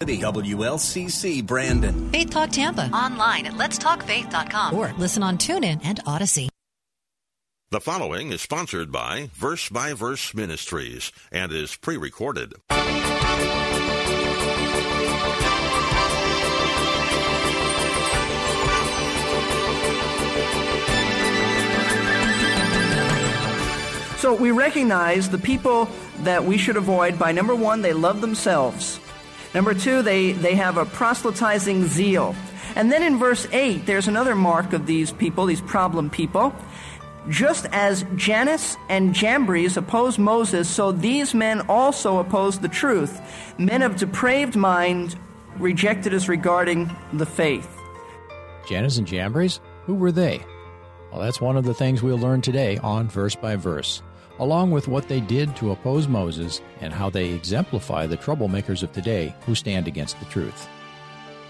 WLCC 0.00 1.44
Brandon. 1.44 2.10
Faith 2.10 2.30
Talk 2.30 2.50
Tampa. 2.50 2.88
Online 2.90 3.44
at 3.44 3.52
letstalkfaith.com. 3.52 4.74
Or 4.74 4.94
listen 4.96 5.22
on 5.22 5.36
TuneIn 5.36 5.80
and 5.84 6.02
Audacy. 6.04 6.48
The 7.70 7.80
following 7.80 8.32
is 8.32 8.40
sponsored 8.40 8.90
by 8.90 9.30
Verse 9.34 9.68
by 9.68 9.92
Verse 9.92 10.34
Ministries 10.34 11.12
and 11.30 11.52
is 11.52 11.76
pre 11.76 11.98
recorded. 11.98 12.54
So 24.16 24.34
we 24.34 24.50
recognize 24.50 25.28
the 25.28 25.38
people 25.38 25.88
that 26.20 26.44
we 26.44 26.56
should 26.56 26.76
avoid 26.76 27.18
by 27.18 27.32
number 27.32 27.54
one, 27.54 27.82
they 27.82 27.92
love 27.92 28.20
themselves. 28.20 28.98
Number 29.54 29.74
two, 29.74 30.02
they, 30.02 30.32
they 30.32 30.54
have 30.54 30.76
a 30.76 30.84
proselytizing 30.84 31.88
zeal. 31.88 32.36
And 32.76 32.90
then 32.92 33.02
in 33.02 33.18
verse 33.18 33.48
8, 33.50 33.84
there's 33.86 34.06
another 34.06 34.36
mark 34.36 34.72
of 34.72 34.86
these 34.86 35.10
people, 35.12 35.46
these 35.46 35.60
problem 35.60 36.08
people. 36.08 36.54
Just 37.28 37.66
as 37.72 38.04
Jannes 38.16 38.76
and 38.88 39.14
Jambres 39.14 39.76
opposed 39.76 40.18
Moses, 40.18 40.68
so 40.68 40.92
these 40.92 41.34
men 41.34 41.60
also 41.62 42.18
opposed 42.18 42.62
the 42.62 42.68
truth. 42.68 43.20
Men 43.58 43.82
of 43.82 43.96
depraved 43.96 44.56
mind, 44.56 45.16
rejected 45.58 46.14
as 46.14 46.28
regarding 46.28 46.94
the 47.12 47.26
faith. 47.26 47.68
Jannes 48.68 48.98
and 48.98 49.06
Jambres? 49.06 49.60
Who 49.86 49.94
were 49.94 50.12
they? 50.12 50.44
Well, 51.10 51.20
that's 51.20 51.40
one 51.40 51.56
of 51.56 51.64
the 51.64 51.74
things 51.74 52.02
we'll 52.02 52.18
learn 52.18 52.40
today 52.40 52.78
on 52.78 53.08
Verse 53.08 53.34
by 53.34 53.56
Verse 53.56 54.00
along 54.40 54.70
with 54.70 54.88
what 54.88 55.06
they 55.06 55.20
did 55.20 55.54
to 55.54 55.70
oppose 55.70 56.08
Moses 56.08 56.60
and 56.80 56.92
how 56.92 57.10
they 57.10 57.28
exemplify 57.28 58.06
the 58.06 58.16
troublemakers 58.16 58.82
of 58.82 58.90
today 58.92 59.34
who 59.46 59.54
stand 59.54 59.86
against 59.86 60.18
the 60.18 60.26
truth. 60.26 60.68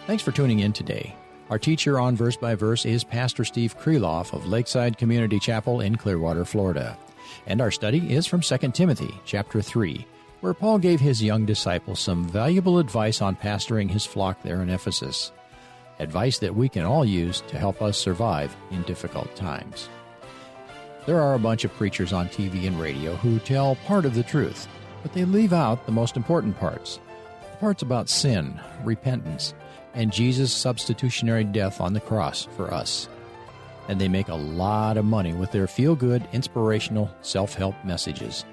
Thanks 0.06 0.22
for 0.22 0.32
tuning 0.32 0.58
in 0.58 0.72
today. 0.72 1.14
Our 1.50 1.58
teacher 1.58 1.98
on 1.98 2.16
Verse 2.16 2.36
by 2.36 2.54
Verse 2.56 2.84
is 2.84 3.02
Pastor 3.04 3.44
Steve 3.44 3.78
Kreloff 3.78 4.34
of 4.34 4.46
Lakeside 4.46 4.98
Community 4.98 5.38
Chapel 5.38 5.80
in 5.80 5.96
Clearwater, 5.96 6.44
Florida. 6.44 6.98
And 7.46 7.60
our 7.60 7.70
study 7.70 8.12
is 8.12 8.26
from 8.26 8.40
2 8.40 8.58
Timothy 8.72 9.14
chapter 9.24 9.62
3, 9.62 10.04
where 10.40 10.54
Paul 10.54 10.78
gave 10.78 11.00
his 11.00 11.22
young 11.22 11.46
disciples 11.46 12.00
some 12.00 12.24
valuable 12.24 12.78
advice 12.78 13.22
on 13.22 13.36
pastoring 13.36 13.88
his 13.88 14.04
flock 14.04 14.42
there 14.42 14.62
in 14.62 14.70
Ephesus. 14.70 15.32
Advice 16.00 16.38
that 16.38 16.56
we 16.56 16.68
can 16.68 16.84
all 16.84 17.04
use 17.04 17.40
to 17.42 17.58
help 17.58 17.82
us 17.82 17.98
survive 17.98 18.56
in 18.70 18.82
difficult 18.82 19.34
times. 19.36 19.88
There 21.06 21.20
are 21.20 21.34
a 21.34 21.38
bunch 21.38 21.64
of 21.64 21.72
preachers 21.74 22.12
on 22.12 22.28
TV 22.28 22.66
and 22.66 22.78
radio 22.78 23.14
who 23.16 23.38
tell 23.38 23.76
part 23.86 24.04
of 24.04 24.14
the 24.14 24.22
truth, 24.22 24.68
but 25.02 25.12
they 25.12 25.24
leave 25.24 25.52
out 25.52 25.86
the 25.86 25.92
most 25.92 26.16
important 26.16 26.58
parts 26.58 27.00
the 27.50 27.56
parts 27.56 27.82
about 27.82 28.08
sin, 28.08 28.60
repentance, 28.84 29.54
and 29.94 30.12
Jesus' 30.12 30.52
substitutionary 30.52 31.44
death 31.44 31.80
on 31.80 31.94
the 31.94 32.00
cross 32.00 32.46
for 32.56 32.72
us. 32.72 33.08
And 33.88 34.00
they 34.00 34.08
make 34.08 34.28
a 34.28 34.34
lot 34.34 34.96
of 34.96 35.04
money 35.04 35.32
with 35.32 35.52
their 35.52 35.66
feel 35.66 35.96
good, 35.96 36.26
inspirational, 36.32 37.10
self 37.22 37.54
help 37.54 37.74
messages. 37.84 38.44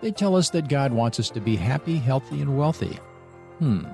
They 0.00 0.12
tell 0.12 0.36
us 0.36 0.50
that 0.50 0.68
God 0.68 0.92
wants 0.92 1.18
us 1.18 1.30
to 1.30 1.40
be 1.40 1.56
happy, 1.56 1.96
healthy, 1.96 2.40
and 2.40 2.56
wealthy. 2.56 2.98
Hmm. 3.58 3.84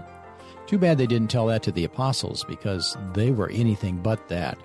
Too 0.67 0.79
bad 0.79 0.99
they 0.99 1.07
didn't 1.07 1.31
tell 1.31 1.47
that 1.47 1.63
to 1.65 1.73
the 1.73 1.85
apostles 1.85 2.45
because 2.45 2.97
they 3.15 3.31
were 3.31 3.51
anything 3.51 3.97
but 3.97 4.29
that. 4.29 4.59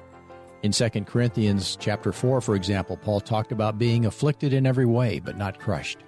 In 0.65 0.71
2 0.71 0.89
Corinthians 1.01 1.77
chapter 1.79 2.11
4, 2.11 2.41
for 2.41 2.55
example, 2.55 2.97
Paul 2.97 3.21
talked 3.21 3.51
about 3.51 3.77
being 3.77 4.07
afflicted 4.07 4.51
in 4.51 4.65
every 4.65 4.87
way, 4.87 5.19
but 5.19 5.37
not 5.37 5.59
crushed, 5.59 5.99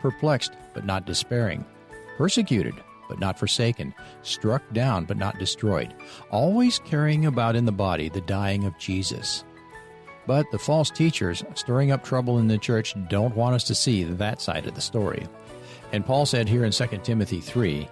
perplexed, 0.00 0.52
but 0.72 0.86
not 0.86 1.04
despairing, 1.04 1.66
persecuted, 2.16 2.72
but 3.10 3.20
not 3.20 3.38
forsaken, 3.38 3.92
struck 4.22 4.62
down, 4.72 5.04
but 5.04 5.18
not 5.18 5.38
destroyed, 5.38 5.92
always 6.30 6.78
carrying 6.78 7.26
about 7.26 7.56
in 7.56 7.66
the 7.66 7.72
body 7.72 8.08
the 8.08 8.22
dying 8.22 8.64
of 8.64 8.78
Jesus. 8.78 9.44
But 10.26 10.50
the 10.50 10.58
false 10.58 10.88
teachers 10.88 11.44
stirring 11.54 11.90
up 11.90 12.02
trouble 12.02 12.38
in 12.38 12.48
the 12.48 12.56
church 12.56 12.94
don't 13.10 13.36
want 13.36 13.54
us 13.54 13.64
to 13.64 13.74
see 13.74 14.02
that 14.02 14.40
side 14.40 14.66
of 14.66 14.74
the 14.74 14.80
story. 14.80 15.26
And 15.92 16.06
Paul 16.06 16.24
said 16.24 16.48
here 16.48 16.64
in 16.64 16.72
2 16.72 16.86
Timothy 17.02 17.42
3 17.42 17.86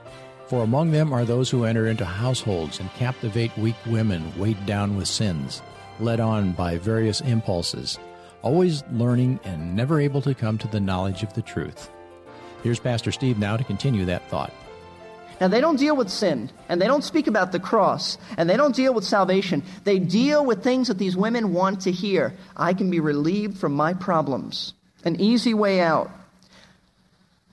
For 0.47 0.63
among 0.63 0.91
them 0.91 1.13
are 1.13 1.27
those 1.27 1.51
who 1.51 1.65
enter 1.65 1.87
into 1.87 2.07
households 2.07 2.81
and 2.81 2.91
captivate 2.95 3.55
weak 3.59 3.77
women 3.84 4.33
weighed 4.39 4.65
down 4.65 4.97
with 4.97 5.07
sins 5.07 5.61
led 6.00 6.21
on 6.21 6.53
by 6.53 6.78
various 6.78 7.21
impulses, 7.21 7.99
always 8.43 8.84
learning 8.93 9.41
and 9.44 9.75
never 9.75 10.00
able 10.00 10.21
to 10.22 10.34
come 10.34 10.59
to 10.59 10.69
the 10.69 10.81
knowledge 10.81 11.22
of 11.22 11.32
the 11.34 11.43
truth. 11.43 11.91
Here's 12.62 12.81
Pastor 12.81 13.12
Steve 13.12 13.38
now 13.38 13.56
to 13.56 13.65
continue 13.65 14.04
that 14.06 14.28
thought. 14.28 14.53
Now, 15.41 15.49
they 15.49 15.60
don't 15.60 15.78
deal 15.78 15.97
with 15.97 16.10
sin, 16.10 16.50
and 16.69 16.81
they 16.81 16.87
don't 16.87 17.03
speak 17.03 17.27
about 17.27 17.50
the 17.50 17.59
cross, 17.59 18.19
and 18.38 18.49
they 18.49 18.56
don't 18.56 18.75
deal 18.75 18.94
with 18.94 19.04
salvation. 19.04 19.65
They 19.83 19.99
deal 19.99 20.44
with 20.44 20.62
things 20.62 20.88
that 20.88 20.99
these 20.99 21.16
women 21.16 21.53
want 21.53 21.81
to 21.83 21.93
hear. 21.93 22.34
I 22.56 22.72
can 22.72 22.88
be 22.91 23.00
relieved 23.00 23.59
from 23.59 23.75
my 23.75 23.94
problems, 23.94 24.75
an 25.04 25.21
easy 25.21 25.53
way 25.53 25.81
out. 25.81 26.10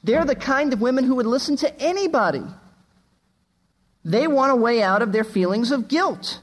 They're 0.04 0.26
the 0.26 0.36
kind 0.36 0.74
of 0.74 0.82
women 0.82 1.04
who 1.04 1.16
would 1.16 1.26
listen 1.26 1.56
to 1.58 1.82
anybody. 1.82 2.44
They 4.06 4.28
want 4.28 4.52
a 4.52 4.56
way 4.56 4.82
out 4.82 5.02
of 5.02 5.12
their 5.12 5.24
feelings 5.24 5.72
of 5.72 5.88
guilt. 5.88 6.42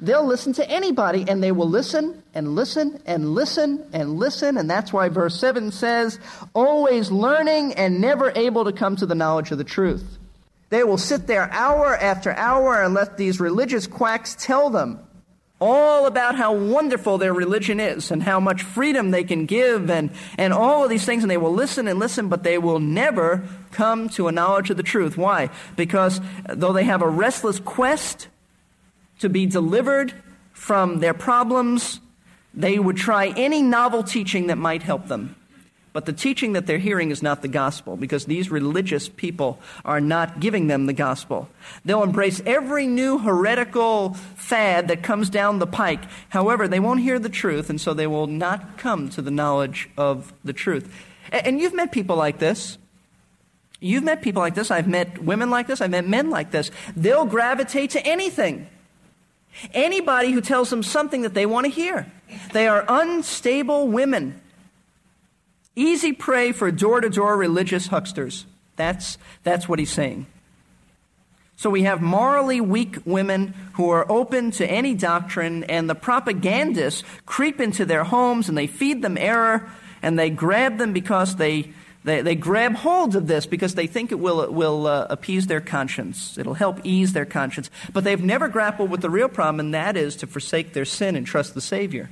They'll 0.00 0.26
listen 0.26 0.54
to 0.54 0.68
anybody 0.68 1.26
and 1.28 1.42
they 1.42 1.52
will 1.52 1.68
listen 1.68 2.22
and 2.32 2.54
listen 2.54 3.02
and 3.04 3.34
listen 3.34 3.86
and 3.92 4.18
listen. 4.18 4.56
And 4.56 4.70
that's 4.70 4.92
why 4.92 5.10
verse 5.10 5.38
7 5.38 5.70
says, 5.72 6.18
always 6.54 7.10
learning 7.10 7.74
and 7.74 8.00
never 8.00 8.32
able 8.34 8.64
to 8.64 8.72
come 8.72 8.96
to 8.96 9.06
the 9.06 9.14
knowledge 9.14 9.50
of 9.50 9.58
the 9.58 9.64
truth. 9.64 10.18
They 10.70 10.84
will 10.84 10.98
sit 10.98 11.26
there 11.26 11.50
hour 11.52 11.96
after 11.96 12.32
hour 12.32 12.82
and 12.82 12.94
let 12.94 13.18
these 13.18 13.40
religious 13.40 13.86
quacks 13.86 14.36
tell 14.38 14.70
them 14.70 15.00
all 15.60 16.06
about 16.06 16.36
how 16.36 16.54
wonderful 16.54 17.18
their 17.18 17.34
religion 17.34 17.78
is 17.78 18.10
and 18.10 18.22
how 18.22 18.40
much 18.40 18.62
freedom 18.62 19.10
they 19.10 19.24
can 19.24 19.44
give 19.44 19.90
and, 19.90 20.10
and 20.38 20.54
all 20.54 20.82
of 20.84 20.88
these 20.88 21.04
things. 21.04 21.22
And 21.22 21.30
they 21.30 21.36
will 21.36 21.52
listen 21.52 21.86
and 21.86 21.98
listen, 21.98 22.28
but 22.28 22.42
they 22.42 22.56
will 22.56 22.80
never 22.80 23.46
come 23.72 24.08
to 24.10 24.28
a 24.28 24.32
knowledge 24.32 24.70
of 24.70 24.78
the 24.78 24.82
truth. 24.82 25.18
Why? 25.18 25.50
Because 25.76 26.20
though 26.48 26.72
they 26.72 26.84
have 26.84 27.02
a 27.02 27.08
restless 27.08 27.60
quest 27.60 28.28
to 29.20 29.28
be 29.28 29.46
delivered 29.46 30.12
from 30.52 30.98
their 30.98 31.14
problems, 31.14 32.00
they 32.52 32.78
would 32.78 32.96
try 32.96 33.28
any 33.36 33.62
novel 33.62 34.02
teaching 34.02 34.48
that 34.48 34.58
might 34.58 34.82
help 34.82 35.08
them. 35.08 35.36
But 35.92 36.06
the 36.06 36.12
teaching 36.12 36.52
that 36.52 36.66
they're 36.66 36.78
hearing 36.78 37.10
is 37.10 37.22
not 37.22 37.42
the 37.42 37.48
gospel 37.48 37.96
because 37.96 38.26
these 38.26 38.50
religious 38.50 39.08
people 39.08 39.58
are 39.84 40.00
not 40.00 40.38
giving 40.38 40.68
them 40.68 40.86
the 40.86 40.92
gospel. 40.92 41.48
They'll 41.84 42.04
embrace 42.04 42.40
every 42.46 42.86
new 42.86 43.18
heretical 43.18 44.14
fad 44.36 44.86
that 44.88 45.02
comes 45.02 45.30
down 45.30 45.58
the 45.58 45.66
pike. 45.66 46.04
However, 46.28 46.68
they 46.68 46.78
won't 46.78 47.00
hear 47.00 47.18
the 47.18 47.28
truth, 47.28 47.70
and 47.70 47.80
so 47.80 47.92
they 47.92 48.06
will 48.06 48.28
not 48.28 48.78
come 48.78 49.08
to 49.10 49.22
the 49.22 49.32
knowledge 49.32 49.90
of 49.96 50.32
the 50.44 50.52
truth. 50.52 50.94
And 51.32 51.60
you've 51.60 51.74
met 51.74 51.90
people 51.90 52.14
like 52.14 52.38
this. 52.38 52.78
You've 53.80 54.04
met 54.04 54.22
people 54.22 54.42
like 54.42 54.54
this. 54.54 54.70
I've 54.70 54.88
met 54.88 55.22
women 55.24 55.50
like 55.50 55.66
this. 55.66 55.80
I've 55.80 55.90
met 55.90 56.06
men 56.06 56.30
like 56.30 56.52
this. 56.52 56.70
They'll 56.94 57.26
gravitate 57.26 57.90
to 57.90 58.06
anything. 58.06 58.68
Anybody 59.74 60.32
who 60.32 60.40
tells 60.40 60.70
them 60.70 60.82
something 60.82 61.22
that 61.22 61.34
they 61.34 61.46
want 61.46 61.66
to 61.66 61.70
hear. 61.70 62.10
They 62.52 62.68
are 62.68 62.84
unstable 62.88 63.88
women. 63.88 64.40
Easy 65.76 66.12
prey 66.12 66.52
for 66.52 66.70
door 66.70 67.00
to 67.00 67.10
door 67.10 67.36
religious 67.36 67.88
hucksters. 67.88 68.46
That's, 68.76 69.18
that's 69.42 69.68
what 69.68 69.78
he's 69.78 69.92
saying. 69.92 70.26
So 71.56 71.68
we 71.68 71.82
have 71.82 72.00
morally 72.00 72.60
weak 72.60 72.96
women 73.04 73.52
who 73.74 73.90
are 73.90 74.10
open 74.10 74.50
to 74.52 74.66
any 74.66 74.94
doctrine, 74.94 75.64
and 75.64 75.90
the 75.90 75.94
propagandists 75.94 77.04
creep 77.26 77.60
into 77.60 77.84
their 77.84 78.04
homes 78.04 78.48
and 78.48 78.56
they 78.56 78.66
feed 78.66 79.02
them 79.02 79.18
error 79.18 79.70
and 80.02 80.18
they 80.18 80.30
grab 80.30 80.78
them 80.78 80.94
because 80.94 81.36
they 81.36 81.72
they, 82.02 82.22
they 82.22 82.34
grab 82.34 82.76
hold 82.76 83.14
of 83.14 83.26
this 83.26 83.44
because 83.44 83.74
they 83.74 83.86
think 83.86 84.10
it 84.10 84.18
will, 84.18 84.50
will 84.52 84.86
uh, 84.86 85.06
appease 85.10 85.46
their 85.48 85.60
conscience. 85.60 86.38
It'll 86.38 86.54
help 86.54 86.80
ease 86.82 87.12
their 87.12 87.26
conscience. 87.26 87.70
But 87.92 88.04
they've 88.04 88.22
never 88.22 88.48
grappled 88.48 88.90
with 88.90 89.02
the 89.02 89.10
real 89.10 89.28
problem, 89.28 89.60
and 89.60 89.74
that 89.74 89.96
is 89.96 90.16
to 90.16 90.26
forsake 90.26 90.72
their 90.72 90.86
sin 90.86 91.14
and 91.14 91.26
trust 91.26 91.54
the 91.54 91.60
Savior. 91.60 92.08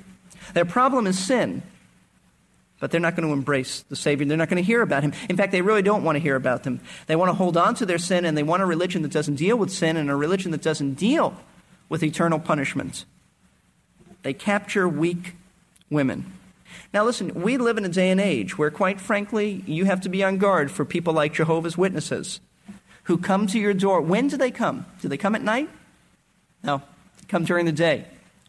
Their 0.53 0.67
problem 0.67 1.07
is 1.07 1.19
sin. 1.19 1.63
but 2.81 2.91
they're 2.91 3.01
not 3.01 3.17
going 3.17 3.27
to 3.27 3.33
embrace 3.33 3.83
the 3.89 3.97
Savior. 3.97 4.27
They're 4.27 4.37
not 4.37 4.49
going 4.49 4.63
to 4.63 4.67
hear 4.67 4.83
about 4.83 5.03
Him. 5.03 5.13
In 5.29 5.37
fact, 5.37 5.53
they 5.53 5.63
really 5.63 5.83
don't 5.83 6.05
want 6.05 6.17
to 6.17 6.21
hear 6.21 6.37
about 6.37 6.63
them. 6.63 6.81
They 7.07 7.17
want 7.17 7.29
to 7.29 7.35
hold 7.35 7.57
on 7.57 7.75
to 7.77 7.87
their 7.87 7.99
sin, 7.99 8.25
and 8.25 8.37
they 8.37 8.43
want 8.43 8.63
a 8.63 8.67
religion 8.67 9.03
that 9.03 9.11
doesn't 9.11 9.35
deal 9.35 9.57
with 9.57 9.71
sin 9.71 9.97
and 9.97 10.11
a 10.11 10.17
religion 10.17 10.53
that 10.53 10.63
doesn't 10.63 10.95
deal 10.95 11.37
with 11.89 12.03
eternal 12.03 12.39
punishment. 12.39 13.05
They 14.23 14.33
capture 14.33 14.89
weak 14.89 15.35
women. 15.91 16.33
Now, 16.93 17.05
listen, 17.05 17.43
we 17.43 17.59
live 17.59 17.79
in 17.79 17.85
a 17.85 17.89
day 17.89 18.11
and 18.11 18.21
age 18.21 18.57
where, 18.57 18.71
quite 18.71 19.01
frankly, 19.01 19.63
you 19.67 19.85
have 19.85 20.01
to 20.03 20.09
be 20.09 20.25
on 20.25 20.39
guard 20.39 20.71
for 20.71 20.85
people 20.85 21.13
like 21.13 21.35
Jehovah's 21.35 21.77
Witnesses 21.77 22.41
who 23.05 23.19
come 23.19 23.47
to 23.49 23.59
your 23.59 23.75
door. 23.75 24.01
When 24.01 24.29
do 24.29 24.37
they 24.37 24.51
come? 24.51 24.87
Do 25.01 25.09
they 25.09 25.17
come 25.17 25.35
at 25.35 25.43
night? 25.43 25.69
No, 26.63 26.79
they 26.79 27.27
come 27.29 27.45
during 27.45 27.67
the 27.67 27.73
day. 27.73 28.07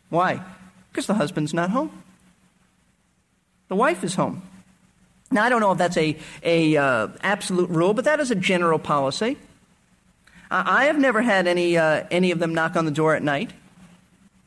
Why? 0.10 0.44
Because 0.92 1.08
the 1.08 1.14
husband's 1.14 1.54
not 1.54 1.70
home. 1.70 2.04
The 3.68 3.76
wife 3.76 4.04
is 4.04 4.16
home. 4.16 4.42
Now, 5.32 5.44
I 5.44 5.50
don't 5.50 5.62
know 5.62 5.72
if 5.72 5.78
that's 5.78 5.98
a, 5.98 6.18
a 6.42 6.76
uh, 6.76 7.08
absolute 7.22 7.70
rule, 7.70 7.94
but 7.94 8.06
that 8.06 8.20
is 8.20 8.32
a 8.32 8.36
general 8.36 8.80
policy. 8.80 9.38
I 10.52 10.86
have 10.86 10.98
never 10.98 11.22
had 11.22 11.46
any, 11.46 11.78
uh, 11.78 12.06
any 12.10 12.32
of 12.32 12.40
them 12.40 12.56
knock 12.56 12.76
on 12.76 12.86
the 12.86 12.92
door 12.92 13.16
at 13.16 13.22
night. 13.22 13.54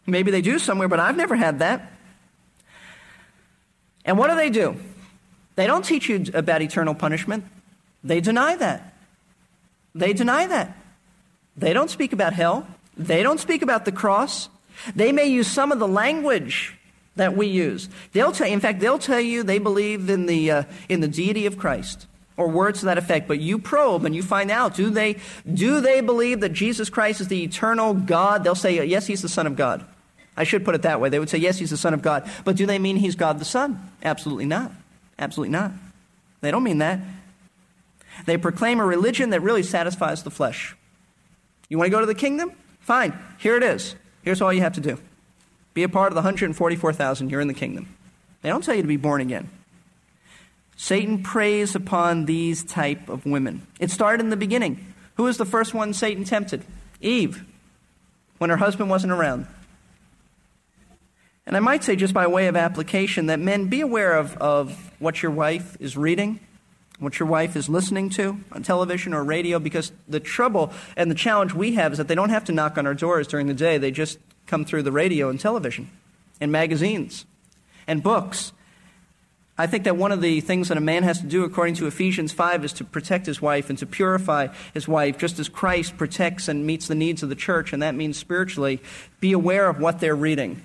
Maybe 0.04 0.32
they 0.32 0.42
do 0.42 0.58
somewhere, 0.58 0.88
but 0.88 0.98
I've 0.98 1.16
never 1.16 1.36
had 1.36 1.60
that. 1.60 1.91
And 4.04 4.19
what 4.19 4.28
do 4.28 4.37
they 4.37 4.50
do? 4.50 4.76
They 5.54 5.66
don't 5.66 5.84
teach 5.84 6.08
you 6.08 6.25
about 6.34 6.62
eternal 6.62 6.94
punishment. 6.94 7.44
They 8.02 8.20
deny 8.20 8.56
that. 8.56 8.94
They 9.94 10.12
deny 10.12 10.46
that. 10.46 10.76
They 11.56 11.72
don't 11.72 11.90
speak 11.90 12.12
about 12.12 12.32
hell. 12.32 12.66
They 12.96 13.22
don't 13.22 13.38
speak 13.38 13.62
about 13.62 13.84
the 13.84 13.93
cross. 13.93 14.49
They 14.94 15.12
may 15.12 15.26
use 15.26 15.46
some 15.46 15.70
of 15.70 15.78
the 15.78 15.88
language 15.88 16.76
that 17.16 17.37
we 17.37 17.46
use. 17.46 17.88
They'll 18.12 18.32
tell, 18.32 18.46
in 18.46 18.60
fact, 18.60 18.81
they'll 18.81 18.99
tell 18.99 19.20
you 19.20 19.43
they 19.43 19.58
believe 19.58 20.08
in 20.08 20.26
the, 20.26 20.50
uh, 20.50 20.62
in 20.88 21.00
the 21.00 21.08
deity 21.08 21.46
of 21.46 21.58
Christ 21.58 22.06
or 22.38 22.48
words 22.48 22.81
to 22.81 22.87
that 22.87 22.96
effect. 22.96 23.28
But 23.28 23.38
you 23.38 23.58
probe 23.58 24.06
and 24.06 24.16
you 24.16 24.22
find 24.22 24.50
out 24.50 24.75
do 24.75 24.88
they, 24.88 25.19
do 25.52 25.81
they 25.81 26.00
believe 26.00 26.40
that 26.40 26.55
Jesus 26.55 26.88
Christ 26.88 27.20
is 27.20 27.28
the 27.28 27.43
eternal 27.43 27.93
God? 27.93 28.44
They'll 28.44 28.55
say, 28.55 28.84
yes, 28.87 29.06
he's 29.06 29.22
the 29.22 29.28
Son 29.28 29.46
of 29.46 29.56
God. 29.56 29.84
I 30.37 30.44
should 30.44 30.64
put 30.64 30.75
it 30.75 30.82
that 30.82 31.00
way. 31.00 31.08
They 31.08 31.19
would 31.19 31.29
say, 31.29 31.38
yes, 31.38 31.58
he's 31.58 31.70
the 31.70 31.76
Son 31.76 31.94
of 31.94 32.02
God. 32.02 32.29
But 32.44 32.56
do 32.56 32.67
they 32.67 32.79
mean 32.79 32.96
he's 32.96 33.17
God 33.17 33.38
the 33.38 33.44
Son? 33.44 33.90
Absolutely 34.02 34.46
not. 34.46 34.73
Absolutely 35.19 35.52
not. 35.52 35.73
They 36.40 36.50
don't 36.50 36.64
mean 36.64 36.79
that. 36.79 37.00
They 38.26 38.37
proclaim 38.37 38.81
a 38.81 38.84
religion 38.87 39.31
that 39.31 39.40
really 39.40 39.62
satisfies 39.62 40.23
the 40.23 40.31
flesh. 40.31 40.76
You 41.69 41.79
want 41.79 41.87
to 41.87 41.90
go 41.90 42.00
to 42.00 42.06
the 42.06 42.14
kingdom? 42.14 42.52
Fine. 42.81 43.19
Here 43.38 43.56
it 43.56 43.62
is. 43.62 43.94
Here's 44.23 44.40
all 44.40 44.52
you 44.52 44.61
have 44.61 44.75
to 44.75 44.81
do 44.81 44.99
be 45.75 45.82
a 45.82 45.88
part 45.88 46.08
of 46.08 46.14
the 46.14 46.20
144,000. 46.20 47.31
You're 47.31 47.40
in 47.40 47.49
the 47.49 47.55
kingdom. 47.55 47.94
They 48.43 48.49
don't 48.49 48.62
tell 48.62 48.75
you 48.75 48.82
to 48.82 48.88
be 48.88 48.96
born 48.96 49.20
again. 49.20 49.49
Satan 50.76 51.23
preys 51.23 51.75
upon 51.75 52.26
these 52.26 52.64
type 52.64 53.08
of 53.08 53.25
women. 53.25 53.67
It 53.79 53.90
started 53.90 54.23
in 54.23 54.31
the 54.31 54.37
beginning. 54.37 54.93
Who 55.17 55.25
was 55.25 55.37
the 55.37 55.44
first 55.44 55.75
one 55.75 55.94
Satan 55.94 56.25
tempted? 56.25 56.64
Eve, 57.00 57.44
when 58.38 58.50
her 58.50 58.56
husband 58.56 58.90
wasn't 58.90 59.12
around. 59.12 59.46
And 61.46 61.56
I 61.56 61.60
might 61.60 61.82
say, 61.82 61.96
just 61.96 62.14
by 62.14 62.26
way 62.26 62.46
of 62.46 62.56
application, 62.56 63.26
that 63.26 63.40
men 63.40 63.66
be 63.68 63.80
aware 63.80 64.16
of, 64.16 64.36
of 64.36 64.92
what 65.00 65.22
your 65.22 65.32
wife 65.32 65.76
is 65.80 65.96
reading, 65.96 66.38
what 67.00 67.18
your 67.18 67.28
wife 67.28 67.56
is 67.56 67.68
listening 67.68 68.10
to 68.10 68.38
on 68.52 68.62
television 68.62 69.12
or 69.12 69.24
radio, 69.24 69.58
because 69.58 69.90
the 70.08 70.20
trouble 70.20 70.72
and 70.96 71.10
the 71.10 71.16
challenge 71.16 71.52
we 71.52 71.74
have 71.74 71.92
is 71.92 71.98
that 71.98 72.06
they 72.06 72.14
don't 72.14 72.30
have 72.30 72.44
to 72.44 72.52
knock 72.52 72.78
on 72.78 72.86
our 72.86 72.94
doors 72.94 73.26
during 73.26 73.48
the 73.48 73.54
day. 73.54 73.76
They 73.76 73.90
just 73.90 74.18
come 74.46 74.64
through 74.64 74.84
the 74.84 74.92
radio 74.92 75.28
and 75.28 75.40
television 75.40 75.90
and 76.40 76.52
magazines 76.52 77.26
and 77.88 78.02
books. 78.02 78.52
I 79.58 79.66
think 79.66 79.84
that 79.84 79.96
one 79.96 80.12
of 80.12 80.22
the 80.22 80.40
things 80.40 80.68
that 80.68 80.78
a 80.78 80.80
man 80.80 81.02
has 81.02 81.20
to 81.20 81.26
do, 81.26 81.44
according 81.44 81.74
to 81.76 81.86
Ephesians 81.86 82.32
5, 82.32 82.64
is 82.64 82.72
to 82.74 82.84
protect 82.84 83.26
his 83.26 83.42
wife 83.42 83.68
and 83.68 83.78
to 83.78 83.86
purify 83.86 84.48
his 84.72 84.88
wife, 84.88 85.18
just 85.18 85.38
as 85.38 85.48
Christ 85.48 85.96
protects 85.96 86.48
and 86.48 86.66
meets 86.66 86.88
the 86.88 86.94
needs 86.94 87.22
of 87.22 87.28
the 87.28 87.34
church, 87.34 87.72
and 87.72 87.82
that 87.82 87.94
means 87.94 88.16
spiritually. 88.16 88.80
Be 89.20 89.32
aware 89.32 89.68
of 89.68 89.78
what 89.78 90.00
they're 90.00 90.16
reading, 90.16 90.62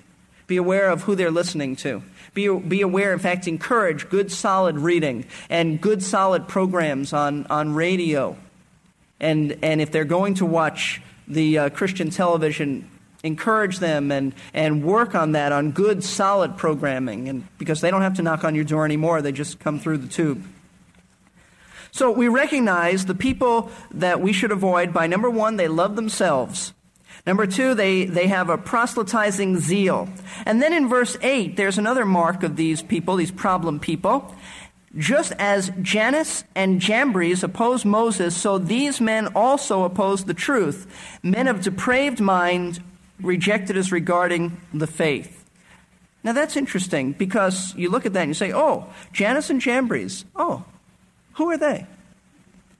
be 0.48 0.56
aware 0.56 0.90
of 0.90 1.02
who 1.02 1.14
they're 1.14 1.30
listening 1.30 1.76
to. 1.76 2.02
Be, 2.34 2.48
be 2.58 2.80
aware, 2.80 3.12
in 3.12 3.20
fact, 3.20 3.46
encourage 3.46 4.08
good, 4.08 4.32
solid 4.32 4.78
reading 4.78 5.26
and 5.48 5.80
good, 5.80 6.02
solid 6.02 6.48
programs 6.48 7.12
on, 7.12 7.46
on 7.46 7.74
radio. 7.74 8.36
And, 9.20 9.56
and 9.62 9.80
if 9.80 9.92
they're 9.92 10.04
going 10.04 10.34
to 10.34 10.46
watch 10.46 11.00
the 11.28 11.58
uh, 11.58 11.68
Christian 11.70 12.10
television, 12.10 12.90
encourage 13.22 13.78
them 13.78 14.10
and, 14.10 14.34
and 14.54 14.82
work 14.82 15.14
on 15.14 15.32
that, 15.32 15.52
on 15.52 15.72
good, 15.72 16.02
solid 16.02 16.56
programming. 16.56 17.28
And 17.28 17.46
because 17.58 17.80
they 17.80 17.90
don't 17.90 18.02
have 18.02 18.14
to 18.14 18.22
knock 18.22 18.42
on 18.42 18.54
your 18.54 18.64
door 18.64 18.84
anymore, 18.84 19.20
they 19.20 19.32
just 19.32 19.58
come 19.58 19.78
through 19.78 19.98
the 19.98 20.08
tube. 20.08 20.44
So 21.90 22.10
we 22.10 22.28
recognize 22.28 23.06
the 23.06 23.14
people 23.14 23.70
that 23.90 24.20
we 24.20 24.32
should 24.32 24.52
avoid 24.52 24.92
by 24.92 25.06
number 25.06 25.28
one, 25.28 25.56
they 25.56 25.68
love 25.68 25.96
themselves. 25.96 26.72
Number 27.26 27.46
two, 27.46 27.74
they, 27.74 28.04
they 28.04 28.26
have 28.28 28.48
a 28.48 28.58
proselytizing 28.58 29.60
zeal. 29.60 30.08
And 30.46 30.62
then 30.62 30.72
in 30.72 30.88
verse 30.88 31.16
8, 31.20 31.56
there's 31.56 31.78
another 31.78 32.04
mark 32.04 32.42
of 32.42 32.56
these 32.56 32.82
people, 32.82 33.16
these 33.16 33.30
problem 33.30 33.80
people. 33.80 34.34
Just 34.96 35.32
as 35.32 35.70
Jannes 35.82 36.44
and 36.54 36.80
Jambres 36.80 37.42
opposed 37.42 37.84
Moses, 37.84 38.34
so 38.34 38.56
these 38.58 39.00
men 39.00 39.28
also 39.34 39.84
oppose 39.84 40.24
the 40.24 40.34
truth. 40.34 40.86
Men 41.22 41.46
of 41.46 41.60
depraved 41.60 42.20
mind, 42.20 42.82
rejected 43.20 43.76
as 43.76 43.92
regarding 43.92 44.60
the 44.72 44.86
faith. 44.86 45.44
Now 46.24 46.32
that's 46.32 46.56
interesting 46.56 47.12
because 47.12 47.74
you 47.74 47.90
look 47.90 48.06
at 48.06 48.12
that 48.14 48.22
and 48.22 48.30
you 48.30 48.34
say, 48.34 48.52
oh, 48.52 48.86
Jannes 49.12 49.50
and 49.50 49.60
Jambres, 49.60 50.24
oh, 50.36 50.64
who 51.34 51.50
are 51.50 51.58
they? 51.58 51.86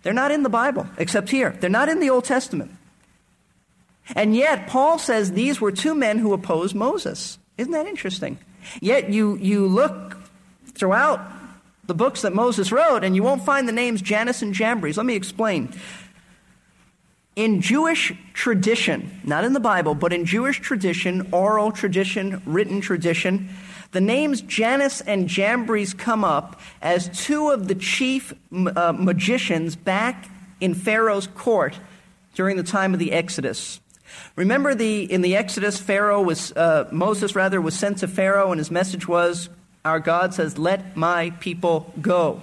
They're 0.02 0.12
not 0.12 0.30
in 0.30 0.42
the 0.42 0.48
Bible, 0.48 0.86
except 0.96 1.28
here. 1.28 1.56
They're 1.60 1.70
not 1.70 1.88
in 1.88 2.00
the 2.00 2.10
Old 2.10 2.24
Testament. 2.24 2.72
And 4.14 4.34
yet, 4.34 4.66
Paul 4.66 4.98
says 4.98 5.32
these 5.32 5.60
were 5.60 5.72
two 5.72 5.94
men 5.94 6.18
who 6.18 6.32
opposed 6.32 6.74
Moses. 6.74 7.38
Isn't 7.56 7.72
that 7.72 7.86
interesting? 7.86 8.38
Yet, 8.80 9.10
you, 9.10 9.36
you 9.36 9.66
look 9.66 10.16
throughout 10.74 11.20
the 11.86 11.94
books 11.94 12.22
that 12.22 12.34
Moses 12.34 12.70
wrote, 12.70 13.02
and 13.02 13.16
you 13.16 13.22
won't 13.22 13.44
find 13.44 13.68
the 13.68 13.72
names 13.72 14.02
Jannes 14.02 14.42
and 14.42 14.54
Jambres. 14.54 14.96
Let 14.96 15.06
me 15.06 15.16
explain. 15.16 15.72
In 17.34 17.60
Jewish 17.60 18.12
tradition, 18.34 19.20
not 19.24 19.44
in 19.44 19.52
the 19.52 19.60
Bible, 19.60 19.94
but 19.94 20.12
in 20.12 20.24
Jewish 20.24 20.60
tradition, 20.60 21.28
oral 21.32 21.70
tradition, 21.70 22.42
written 22.44 22.80
tradition, 22.80 23.48
the 23.92 24.00
names 24.00 24.42
Jannes 24.42 25.00
and 25.02 25.28
Jambres 25.28 25.94
come 25.94 26.24
up 26.24 26.60
as 26.82 27.08
two 27.24 27.50
of 27.50 27.68
the 27.68 27.74
chief 27.74 28.34
uh, 28.52 28.92
magicians 28.92 29.76
back 29.76 30.28
in 30.60 30.74
Pharaoh's 30.74 31.26
court 31.28 31.78
during 32.34 32.56
the 32.56 32.62
time 32.62 32.92
of 32.92 32.98
the 32.98 33.12
Exodus. 33.12 33.80
Remember 34.36 34.74
the 34.74 35.02
in 35.02 35.20
the 35.22 35.36
Exodus, 35.36 35.78
Pharaoh 35.78 36.22
was 36.22 36.52
uh, 36.52 36.88
Moses 36.92 37.34
rather 37.34 37.60
was 37.60 37.78
sent 37.78 37.98
to 37.98 38.08
Pharaoh, 38.08 38.50
and 38.52 38.58
his 38.58 38.70
message 38.70 39.06
was, 39.08 39.48
"Our 39.84 40.00
God 40.00 40.34
says, 40.34 40.58
let 40.58 40.96
my 40.96 41.30
people 41.40 41.92
go." 42.00 42.40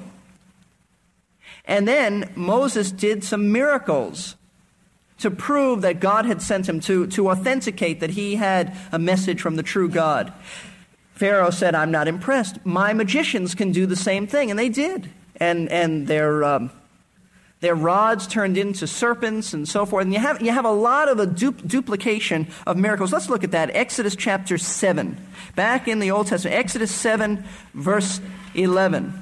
And 1.66 1.88
then 1.88 2.32
Moses 2.36 2.92
did 2.92 3.24
some 3.24 3.52
miracles 3.52 4.36
to 5.20 5.32
prove 5.32 5.82
that 5.82 6.00
God 6.00 6.26
had 6.26 6.42
sent 6.42 6.68
him, 6.68 6.80
to, 6.82 7.08
to 7.08 7.30
authenticate 7.30 8.02
that 8.02 8.12
he 8.12 8.36
had 8.36 8.76
a 8.92 9.00
message 9.00 9.42
from 9.42 9.56
the 9.56 9.64
true 9.64 9.90
God. 9.90 10.34
Pharaoh 11.14 11.50
said, 11.50 11.74
I'm 11.74 11.92
not 11.92 12.08
impressed. 12.08 12.64
My 12.66 12.94
magicians 12.94 13.56
can 13.56 13.72
do 13.72 13.86
the 13.86 13.96
same 13.96 14.28
thing. 14.28 14.50
And 14.50 14.60
they 14.60 14.70
did. 14.70 15.10
And, 15.38 15.70
and 15.70 16.08
their, 16.08 16.44
um, 16.44 16.72
their 17.62 17.76
rods 17.76 18.28
turned 18.28 18.58
into 18.58 18.86
serpents 18.86 19.54
and 19.54 19.68
so 19.68 19.86
forth. 19.86 20.04
And 20.04 20.14
you 20.14 20.20
have, 20.20 20.42
you 20.42 20.52
have 20.52 20.66
a 20.66 20.72
lot 20.72 21.10
of 21.10 21.20
a 21.20 21.26
du- 21.26 21.52
duplication 21.52 22.48
of 22.68 22.78
miracles. 22.78 23.12
Let's 23.12 23.30
look 23.30 23.44
at 23.44 23.52
that. 23.52 23.72
Exodus 23.74 24.16
chapter 24.16 24.58
7. 24.58 25.18
Back 25.56 25.88
in 25.88 26.00
the 26.00 26.12
Old 26.12 26.28
Testament. 26.28 26.56
Exodus 26.58 26.94
7, 26.94 27.44
verse 27.74 28.22
11. 28.54 29.22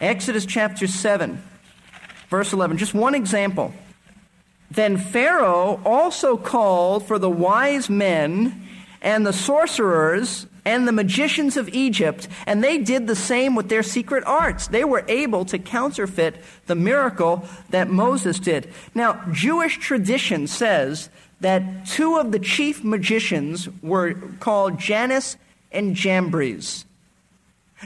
Exodus 0.00 0.46
chapter 0.46 0.86
7, 0.86 1.42
verse 2.28 2.52
11. 2.52 2.78
Just 2.78 2.94
one 2.94 3.14
example. 3.14 3.72
Then 4.70 4.96
Pharaoh 4.96 5.80
also 5.84 6.36
called 6.36 7.06
for 7.06 7.18
the 7.18 7.30
wise 7.30 7.88
men 7.88 8.68
and 9.00 9.24
the 9.24 9.32
sorcerers 9.32 10.46
and 10.64 10.86
the 10.86 10.92
magicians 10.92 11.56
of 11.56 11.68
Egypt, 11.70 12.28
and 12.46 12.62
they 12.62 12.78
did 12.78 13.06
the 13.06 13.16
same 13.16 13.54
with 13.54 13.68
their 13.68 13.82
secret 13.82 14.24
arts. 14.26 14.68
They 14.68 14.84
were 14.84 15.04
able 15.08 15.44
to 15.46 15.58
counterfeit 15.58 16.36
the 16.66 16.74
miracle 16.74 17.44
that 17.70 17.90
Moses 17.90 18.38
did. 18.38 18.72
Now, 18.94 19.24
Jewish 19.32 19.78
tradition 19.78 20.46
says 20.46 21.10
that 21.40 21.86
two 21.86 22.16
of 22.18 22.32
the 22.32 22.38
chief 22.38 22.82
magicians 22.82 23.68
were 23.82 24.14
called 24.40 24.78
Jannes 24.78 25.36
and 25.70 25.94
Jambres. 25.94 26.84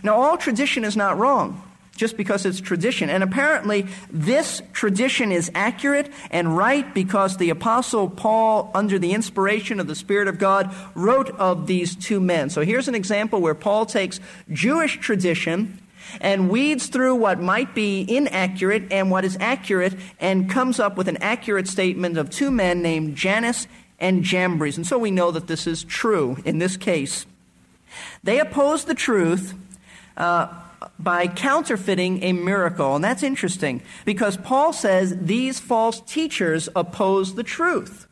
Now, 0.03 0.17
all 0.17 0.37
tradition 0.39 0.85
is 0.85 0.97
not 0.97 1.19
wrong. 1.19 1.63
Just 1.97 2.17
because 2.17 2.47
it's 2.47 2.61
tradition. 2.61 3.11
And 3.11 3.23
apparently, 3.23 3.87
this 4.11 4.63
tradition 4.73 5.31
is 5.31 5.51
accurate 5.55 6.11
and 6.31 6.57
right 6.57 6.93
because 6.95 7.37
the 7.37 7.51
Apostle 7.51 8.09
Paul, 8.09 8.71
under 8.75 8.99
the 8.99 9.13
inspiration 9.13 9.79
of 9.79 9.87
the 9.87 9.95
Spirit 9.95 10.29
of 10.29 10.39
God, 10.39 10.75
wrote 10.95 11.31
of 11.31 11.67
these 11.67 11.95
two 11.95 12.21
men. 12.21 12.51
So 12.51 12.63
here's 12.63 12.89
an 12.89 12.95
example 12.95 13.41
where 13.41 13.55
Paul 13.55 13.87
takes 13.87 14.21
Jewish 14.51 14.99
tradition 14.99 15.79
and 16.21 16.51
weeds 16.51 16.89
through 16.89 17.15
what 17.15 17.41
might 17.41 17.75
be 17.75 18.05
inaccurate 18.09 18.91
and 18.91 19.11
what 19.11 19.25
is 19.25 19.37
accurate 19.41 19.95
and 20.21 20.51
comes 20.51 20.81
up 20.81 20.97
with 20.97 21.09
an 21.09 21.19
accurate 21.19 21.69
statement 21.69 22.17
of 22.17 22.31
two 22.31 22.51
men 22.51 22.83
named 22.83 23.17
Jannes 23.17 23.69
and 24.01 24.25
Jambres. 24.25 24.77
And 24.77 24.87
so 24.87 24.99
we 24.99 25.11
know 25.11 25.31
that 25.31 25.47
this 25.47 25.67
is 25.67 25.85
true 25.85 26.39
in 26.45 26.59
this 26.59 26.77
case. 26.77 27.27
They 28.25 28.41
oppose 28.41 28.85
the 28.85 28.95
truth. 28.95 29.55
Uh, 30.17 30.49
by 30.99 31.27
counterfeiting 31.27 32.23
a 32.23 32.33
miracle. 32.33 32.95
And 32.95 33.05
that's 33.05 33.23
interesting 33.23 33.83
because 34.05 34.37
Paul 34.37 34.73
says 34.73 35.17
these 35.21 35.61
false 35.61 36.01
teachers 36.01 36.69
oppose 36.75 37.35
the 37.35 37.43
truth. 37.43 38.07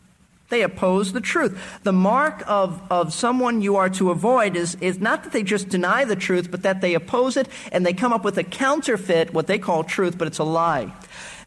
They 0.51 0.63
oppose 0.63 1.13
the 1.13 1.21
truth. 1.21 1.81
The 1.85 1.93
mark 1.93 2.43
of, 2.47 2.83
of 2.91 3.15
someone 3.15 3.63
you 3.63 3.77
are 3.77 3.89
to 3.91 4.11
avoid 4.11 4.57
is, 4.57 4.75
is 4.81 4.99
not 4.99 5.23
that 5.23 5.33
they 5.33 5.45
just 5.45 5.69
deny 5.69 6.05
the 6.05 6.17
truth, 6.17 6.51
but 6.51 6.63
that 6.63 6.81
they 6.81 6.95
oppose 6.95 7.37
it 7.37 7.49
and 7.71 7.87
they 7.87 7.93
come 7.93 8.13
up 8.13 8.25
with 8.25 8.37
a 8.37 8.45
counterfeit, 8.45 9.33
what 9.33 9.47
they 9.47 9.59
call 9.59 9.85
truth, 9.85 10.19
but 10.19 10.27
it's 10.27 10.39
a 10.39 10.45
lie. 10.45 10.93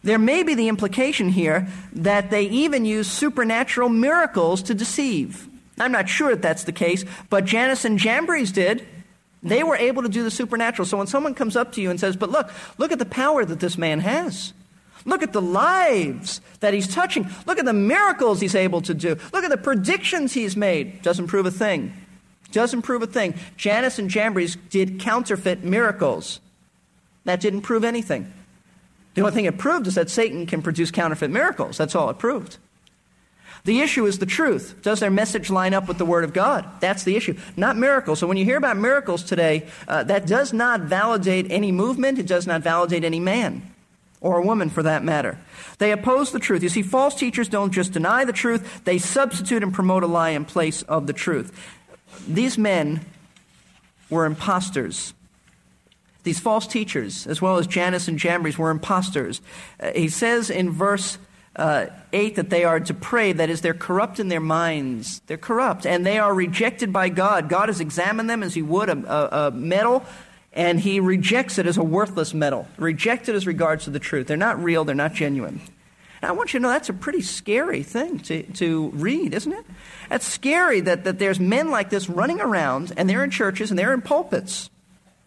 There 0.03 0.20
may 0.20 0.44
be 0.44 0.56
the 0.56 0.70
implication 0.70 1.30
here 1.30 1.68
that 1.94 2.30
they 2.30 2.44
even 2.44 2.86
use 2.86 3.10
supernatural 3.10 3.89
miracles 3.89 4.63
to 4.63 4.74
deceive. 4.74 5.48
I'm 5.80 5.92
not 5.92 6.10
sure 6.10 6.32
that 6.32 6.42
that's 6.42 6.65
the 6.65 6.72
case, 6.72 7.03
but 7.30 7.46
Jannes 7.46 7.86
and 7.86 7.98
Jambres 7.98 8.51
did. 8.51 8.86
They 9.44 9.60
mm-hmm. 9.60 9.68
were 9.68 9.76
able 9.76 10.04
to 10.04 10.10
do 10.10 10.24
the 10.24 10.32
supernatural. 10.32 10.86
So 10.86 10.98
when 10.98 11.08
someone 11.08 11.36
comes 11.36 11.56
up 11.56 11.74
to 11.74 11.82
you 11.82 11.90
and 11.90 12.00
says, 12.00 12.16
But 12.16 12.30
look, 12.30 12.52
look 12.78 12.92
at 12.92 13.00
the 13.00 13.06
power 13.06 13.46
that 13.46 13.60
this 13.60 13.78
man 13.78 14.00
has. 14.00 14.54
Look 15.06 15.22
at 15.22 15.34
the 15.34 15.42
lives 15.42 16.40
that 16.62 16.74
he's 16.74 16.88
touching. 16.88 17.30
Look 17.46 17.60
at 17.60 17.66
the 17.66 17.74
miracles 17.74 18.40
he's 18.40 18.56
able 18.56 18.82
to 18.84 18.94
do. 18.94 19.18
Look 19.34 19.44
at 19.44 19.50
the 19.50 19.58
predictions 19.58 20.34
he's 20.34 20.56
made. 20.56 21.02
Doesn't 21.02 21.28
prove 21.28 21.46
a 21.46 21.52
thing. 21.52 21.94
Doesn't 22.52 22.84
prove 22.84 23.02
a 23.02 23.08
thing. 23.08 23.34
Jannes 23.58 24.00
and 24.00 24.10
Jambres 24.10 24.58
did 24.70 25.00
counterfeit 25.00 25.64
miracles. 25.64 26.40
That 27.26 27.42
didn't 27.42 27.62
prove 27.62 27.84
anything. 27.84 28.32
The 29.16 29.22
only 29.22 29.34
thing 29.34 29.46
it 29.46 29.58
proved 29.58 29.88
is 29.88 29.96
that 29.96 30.10
Satan 30.10 30.46
can 30.46 30.62
produce 30.62 30.90
counterfeit 30.90 31.32
miracles. 31.32 31.78
That's 31.78 31.96
all 31.96 32.10
it 32.10 32.18
proved. 32.18 32.58
The 33.65 33.79
issue 33.79 34.05
is 34.05 34.20
the 34.20 34.25
truth. 34.25 34.75
Does 34.82 35.00
their 35.00 35.12
message 35.12 35.50
line 35.50 35.74
up 35.74 35.88
with 35.88 35.98
the 35.98 36.05
Word 36.05 36.25
of 36.25 36.34
God? 36.34 36.65
That's 36.82 37.03
the 37.03 37.15
issue, 37.15 37.38
not 37.55 37.77
miracles. 37.77 38.20
So 38.20 38.27
when 38.27 38.36
you 38.36 38.43
hear 38.43 38.58
about 38.58 38.75
miracles 38.75 39.24
today, 39.24 39.67
uh, 39.88 40.03
that 40.03 40.27
does 40.27 40.51
not 40.51 40.82
validate 40.82 41.50
any 41.50 41.72
movement, 41.72 42.20
it 42.20 42.27
does 42.27 42.46
not 42.46 42.62
validate 42.62 43.05
any 43.05 43.22
man 43.22 43.74
or 44.20 44.38
a 44.38 44.41
woman 44.41 44.70
for 44.70 44.84
that 44.84 45.03
matter. 45.03 45.38
They 45.77 45.91
oppose 45.91 46.32
the 46.32 46.39
truth. 46.39 46.63
You 46.63 46.70
see, 46.70 46.82
false 46.82 47.13
teachers 47.13 47.50
don't 47.50 47.72
just 47.72 47.91
deny 47.91 48.25
the 48.25 48.34
truth, 48.34 48.84
they 48.86 48.98
substitute 48.98 49.63
and 49.63 49.74
promote 49.74 50.03
a 50.03 50.08
lie 50.08 50.29
in 50.29 50.46
place 50.46 50.82
of 50.84 51.08
the 51.08 51.13
truth. 51.13 51.58
These 52.27 52.58
men 52.58 53.05
were 54.10 54.25
imposters. 54.25 55.13
These 56.24 56.39
false 56.39 56.67
teachers, 56.67 57.27
as 57.27 57.41
well 57.41 57.58
as 57.58 57.67
Jannes 57.67 58.08
and 58.08 58.17
Jambres, 58.17 58.58
were 58.58 58.72
imposters. 58.72 59.41
Uh, 59.79 59.91
he 59.93 60.08
says 60.08 60.50
in 60.50 60.70
verse 60.70 61.17
uh, 61.56 61.88
8 62.12 62.36
that 62.36 62.50
they 62.50 62.64
are 62.64 62.80
depraved, 62.80 63.40
that 63.40 63.50
is, 63.50 63.62
they're 63.62 63.74
corrupt 63.74 64.20
in 64.20 64.28
their 64.28 64.40
minds. 64.40 65.22
They're 65.28 65.38
corrupt, 65.38 65.86
and 65.86 66.06
they 66.06 66.18
are 66.18 66.34
rejected 66.34 66.92
by 66.92 67.10
God. 67.10 67.48
God 67.48 67.70
has 67.70 67.80
examined 67.80 68.30
them 68.30 68.42
as 68.42 68.54
He 68.54 68.62
would 68.62 68.90
a, 68.90 68.98
a, 68.98 69.48
a 69.48 69.52
metal, 69.52 70.04
and 70.52 70.80
He 70.80 71.00
rejects 71.00 71.60
it 71.60 71.68
as 71.68 71.78
a 71.78 71.84
worthless 71.84 72.34
metal, 72.34 72.68
rejected 72.78 73.36
as 73.36 73.46
regards 73.46 73.84
to 73.84 73.92
the 73.92 74.00
truth. 74.00 74.28
They're 74.28 74.38
not 74.38 74.64
real, 74.64 74.84
they're 74.84 74.96
not 74.96 75.14
genuine. 75.14 75.62
And 76.22 76.30
I 76.30 76.32
want 76.32 76.54
you 76.54 76.60
to 76.60 76.64
know 76.64 76.70
that's 76.70 76.90
a 76.90 76.94
pretty 76.94 77.22
scary 77.22 77.84
thing 77.84 78.20
to, 78.20 78.44
to 78.54 78.90
read, 78.90 79.34
isn't 79.34 79.52
it? 79.52 79.66
That's 80.10 80.26
scary 80.26 80.80
that, 80.82 81.04
that 81.04 81.20
there's 81.20 81.40
men 81.40 81.70
like 81.70 81.92
this 81.92 82.10
running 82.10 82.42
around, 82.42 82.94
and 82.98 83.08
they're 83.08 83.24
in 83.24 83.30
churches 83.30 83.70
and 83.70 83.78
they're 83.78 83.94
in 83.94 84.02
pulpits. 84.02 84.72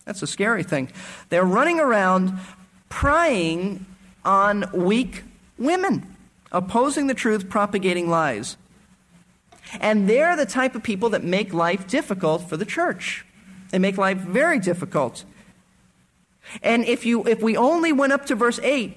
That's 0.06 0.22
a 0.22 0.26
scary 0.26 0.62
thing. 0.64 0.90
They're 1.28 1.44
running 1.44 1.78
around 1.78 2.32
prying 2.88 3.86
on 4.24 4.64
weak 4.72 5.22
women 5.58 6.15
opposing 6.52 7.06
the 7.06 7.14
truth, 7.14 7.48
propagating 7.48 8.08
lies. 8.08 8.56
And 9.80 10.08
they're 10.08 10.36
the 10.36 10.46
type 10.46 10.74
of 10.74 10.82
people 10.82 11.10
that 11.10 11.24
make 11.24 11.52
life 11.52 11.86
difficult 11.86 12.48
for 12.48 12.56
the 12.56 12.64
church. 12.64 13.24
They 13.70 13.78
make 13.78 13.98
life 13.98 14.18
very 14.18 14.58
difficult. 14.58 15.24
And 16.62 16.84
if, 16.84 17.04
you, 17.04 17.26
if 17.26 17.42
we 17.42 17.56
only 17.56 17.92
went 17.92 18.12
up 18.12 18.26
to 18.26 18.36
verse 18.36 18.60
8, 18.60 18.96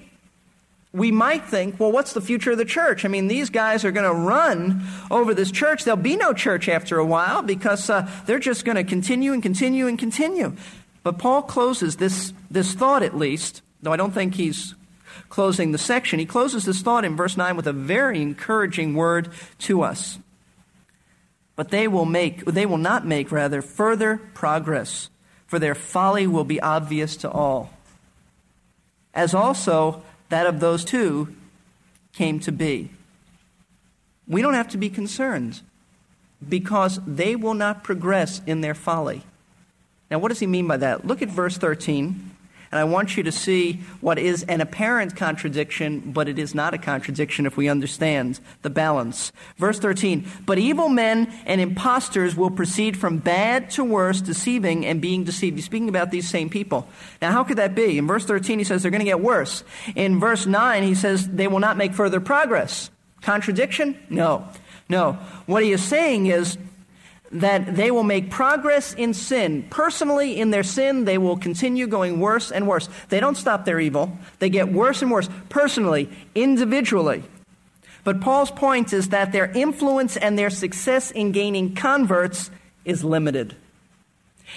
we 0.92 1.10
might 1.12 1.44
think, 1.44 1.78
well, 1.78 1.92
what's 1.92 2.12
the 2.12 2.20
future 2.20 2.52
of 2.52 2.58
the 2.58 2.64
church? 2.64 3.04
I 3.04 3.08
mean, 3.08 3.28
these 3.28 3.50
guys 3.50 3.84
are 3.84 3.92
going 3.92 4.08
to 4.08 4.14
run 4.14 4.82
over 5.10 5.34
this 5.34 5.50
church. 5.50 5.84
There'll 5.84 5.96
be 5.96 6.16
no 6.16 6.32
church 6.32 6.68
after 6.68 6.98
a 6.98 7.04
while 7.04 7.42
because 7.42 7.88
uh, 7.88 8.10
they're 8.26 8.40
just 8.40 8.64
going 8.64 8.76
to 8.76 8.84
continue 8.84 9.32
and 9.32 9.42
continue 9.42 9.86
and 9.86 9.98
continue. 9.98 10.56
But 11.02 11.18
Paul 11.18 11.42
closes 11.42 11.96
this, 11.96 12.32
this 12.50 12.74
thought, 12.74 13.02
at 13.02 13.16
least, 13.16 13.62
though 13.82 13.92
I 13.92 13.96
don't 13.96 14.12
think 14.12 14.34
he's 14.34 14.74
closing 15.28 15.72
the 15.72 15.78
section, 15.78 16.18
he 16.18 16.26
closes 16.26 16.64
this 16.64 16.82
thought 16.82 17.04
in 17.04 17.16
verse 17.16 17.36
9 17.36 17.56
with 17.56 17.66
a 17.66 17.72
very 17.72 18.20
encouraging 18.20 18.94
word 18.94 19.28
to 19.60 19.82
us. 19.82 20.18
But 21.56 21.70
they 21.70 21.88
will 21.88 22.06
make, 22.06 22.44
they 22.44 22.66
will 22.66 22.78
not 22.78 23.06
make, 23.06 23.30
rather, 23.30 23.62
further 23.62 24.18
progress, 24.34 25.10
for 25.46 25.58
their 25.58 25.74
folly 25.74 26.26
will 26.26 26.44
be 26.44 26.60
obvious 26.60 27.16
to 27.16 27.30
all. 27.30 27.70
As 29.12 29.34
also 29.34 30.02
that 30.28 30.46
of 30.46 30.60
those 30.60 30.84
two 30.84 31.34
came 32.12 32.40
to 32.40 32.52
be. 32.52 32.90
We 34.26 34.42
don't 34.42 34.54
have 34.54 34.68
to 34.68 34.78
be 34.78 34.88
concerned 34.90 35.60
because 36.48 37.00
they 37.06 37.36
will 37.36 37.54
not 37.54 37.84
progress 37.84 38.40
in 38.46 38.60
their 38.60 38.74
folly. 38.74 39.22
Now, 40.10 40.18
what 40.18 40.28
does 40.28 40.40
he 40.40 40.46
mean 40.46 40.66
by 40.66 40.78
that? 40.78 41.06
Look 41.06 41.22
at 41.22 41.28
verse 41.28 41.56
13. 41.56 42.30
And 42.72 42.78
I 42.78 42.84
want 42.84 43.16
you 43.16 43.24
to 43.24 43.32
see 43.32 43.80
what 44.00 44.16
is 44.16 44.44
an 44.44 44.60
apparent 44.60 45.16
contradiction, 45.16 46.12
but 46.12 46.28
it 46.28 46.38
is 46.38 46.54
not 46.54 46.72
a 46.72 46.78
contradiction 46.78 47.44
if 47.44 47.56
we 47.56 47.68
understand 47.68 48.38
the 48.62 48.70
balance. 48.70 49.32
Verse 49.56 49.80
13 49.80 50.24
But 50.46 50.58
evil 50.58 50.88
men 50.88 51.32
and 51.46 51.60
impostors 51.60 52.36
will 52.36 52.50
proceed 52.50 52.96
from 52.96 53.18
bad 53.18 53.70
to 53.70 53.82
worse, 53.82 54.20
deceiving 54.20 54.86
and 54.86 55.00
being 55.00 55.24
deceived. 55.24 55.56
He's 55.56 55.64
speaking 55.64 55.88
about 55.88 56.12
these 56.12 56.28
same 56.28 56.48
people. 56.48 56.88
Now, 57.20 57.32
how 57.32 57.42
could 57.42 57.58
that 57.58 57.74
be? 57.74 57.98
In 57.98 58.06
verse 58.06 58.24
13, 58.24 58.58
he 58.58 58.64
says 58.64 58.82
they're 58.82 58.92
going 58.92 59.00
to 59.00 59.04
get 59.04 59.20
worse. 59.20 59.64
In 59.96 60.20
verse 60.20 60.46
9, 60.46 60.82
he 60.84 60.94
says 60.94 61.28
they 61.28 61.48
will 61.48 61.58
not 61.58 61.76
make 61.76 61.92
further 61.92 62.20
progress. 62.20 62.88
Contradiction? 63.20 63.98
No. 64.08 64.48
No. 64.88 65.14
What 65.46 65.64
he 65.64 65.72
is 65.72 65.82
saying 65.82 66.26
is 66.26 66.56
that 67.32 67.76
they 67.76 67.90
will 67.90 68.02
make 68.02 68.30
progress 68.30 68.92
in 68.94 69.14
sin. 69.14 69.64
Personally, 69.70 70.40
in 70.40 70.50
their 70.50 70.64
sin, 70.64 71.04
they 71.04 71.18
will 71.18 71.36
continue 71.36 71.86
going 71.86 72.18
worse 72.18 72.50
and 72.50 72.66
worse. 72.66 72.88
They 73.08 73.20
don't 73.20 73.36
stop 73.36 73.64
their 73.64 73.80
evil, 73.80 74.18
they 74.38 74.50
get 74.50 74.72
worse 74.72 75.02
and 75.02 75.10
worse. 75.10 75.28
Personally, 75.48 76.08
individually. 76.34 77.22
But 78.02 78.20
Paul's 78.20 78.50
point 78.50 78.92
is 78.92 79.10
that 79.10 79.32
their 79.32 79.50
influence 79.52 80.16
and 80.16 80.38
their 80.38 80.50
success 80.50 81.10
in 81.10 81.32
gaining 81.32 81.74
converts 81.74 82.50
is 82.84 83.04
limited. 83.04 83.54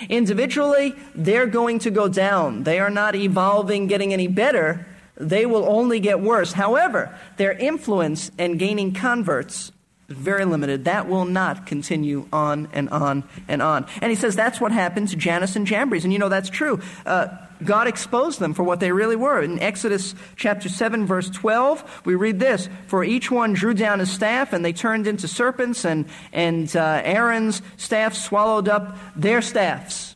Individually, 0.10 0.96
they're 1.13 1.46
going 1.46 1.80
to 1.80 1.92
go 1.92 2.08
down. 2.08 2.63
They 2.63 2.80
are 2.80 2.89
not 2.89 3.15
evolving, 3.15 3.88
getting 3.88 4.13
any 4.13 4.27
better. 4.27 4.88
They 5.15 5.46
will 5.46 5.65
only 5.65 6.00
get 6.00 6.22
worse. 6.22 6.53
However, 6.53 7.15
their 7.38 7.51
influence 7.51 8.32
and 8.39 8.58
gaining 8.58 8.94
converts 8.94 9.72
very 10.07 10.45
limited. 10.45 10.86
That 10.86 11.07
will 11.07 11.25
not 11.25 11.65
continue 11.65 12.27
on 12.31 12.67
and 12.74 12.89
on 12.89 13.24
and 13.48 13.62
on. 13.62 13.86
And 14.01 14.10
he 14.10 14.15
says 14.15 14.36
that's 14.36 14.60
what 14.60 14.72
happened 14.72 15.10
to 15.10 15.15
Jannes 15.15 15.55
and 15.55 15.65
Jambres. 15.65 16.03
And 16.03 16.13
you 16.13 16.19
know 16.19 16.29
that's 16.29 16.50
true. 16.50 16.81
Uh, 17.05 17.27
God 17.63 17.88
exposed 17.88 18.39
them 18.39 18.53
for 18.53 18.63
what 18.63 18.79
they 18.79 18.91
really 18.91 19.15
were. 19.15 19.41
In 19.41 19.60
Exodus 19.60 20.15
chapter 20.36 20.69
7, 20.69 21.05
verse 21.05 21.29
12, 21.29 22.01
we 22.05 22.15
read 22.15 22.39
this 22.39 22.69
For 22.88 23.03
each 23.03 23.31
one 23.31 23.53
drew 23.53 23.74
down 23.74 24.00
his 24.00 24.12
staff, 24.12 24.53
and 24.53 24.63
they 24.63 24.74
turned 24.74 25.07
into 25.07 25.27
serpents, 25.27 25.86
and, 25.86 26.05
and 26.31 26.75
uh, 26.75 27.01
Aaron's 27.03 27.62
staff 27.77 28.13
swallowed 28.13 28.67
up 28.67 28.98
their 29.15 29.41
staffs. 29.41 30.15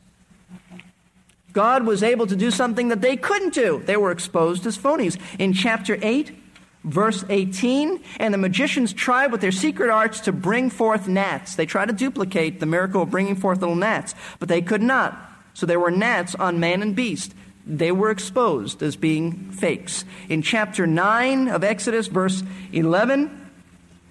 God 1.53 1.86
was 1.86 2.03
able 2.03 2.27
to 2.27 2.36
do 2.36 2.51
something 2.51 2.89
that 2.89 3.01
they 3.01 3.17
couldn't 3.17 3.53
do. 3.53 3.82
They 3.86 3.98
were 3.98 4.12
exposed 4.12 4.65
as 4.67 4.77
phonies. 4.77 5.17
In 5.39 5.53
chapter 5.53 5.98
8, 6.00 6.47
Verse 6.88 7.25
18, 7.27 8.01
and 8.17 8.34
the 8.34 8.38
magicians 8.38 8.94
tried 8.94 9.34
with 9.34 9.41
their 9.41 9.51
secret 9.51 9.89
arts 9.89 10.22
to 10.22 10.32
bring 10.32 10.70
forth 10.70 11.06
gnats. 11.06 11.56
They 11.56 11.65
tried 11.65 11.89
to 11.89 11.94
duplicate 11.94 12.62
the 12.62 12.65
miracle 12.65 13.01
of 13.01 13.12
bringing 13.12 13.36
forth 13.36 13.60
little 13.60 13.75
gnats, 13.75 14.15
but 14.39 14.48
they 14.48 14.62
could 14.62 14.82
not. 14.82 15.20
So 15.53 15.65
there 15.65 15.82
were 15.82 15.91
gnats 15.91 16.34
on 16.36 16.62
man 16.62 16.82
and 16.82 16.96
beast. 16.96 17.34
They 17.65 17.91
were 17.91 18.10
exposed 18.10 18.82
as 18.82 18.96
being 18.96 19.51
fakes. 19.51 20.06
In 20.29 20.41
chapter 20.41 20.88
9 20.88 21.50
of 21.50 21.62
Exodus, 21.62 22.08
verse 22.08 22.41
11, 22.72 23.50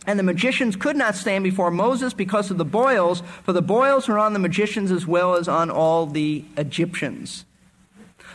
and 0.06 0.18
the 0.18 0.22
magicians 0.22 0.76
could 0.76 0.96
not 0.96 1.16
stand 1.16 1.44
before 1.44 1.70
Moses 1.70 2.12
because 2.12 2.50
of 2.50 2.58
the 2.58 2.64
boils, 2.66 3.22
for 3.44 3.54
the 3.54 3.62
boils 3.62 4.06
were 4.06 4.18
on 4.18 4.34
the 4.34 4.38
magicians 4.38 4.90
as 4.90 5.06
well 5.06 5.36
as 5.36 5.48
on 5.48 5.70
all 5.70 6.04
the 6.04 6.44
Egyptians. 6.58 7.46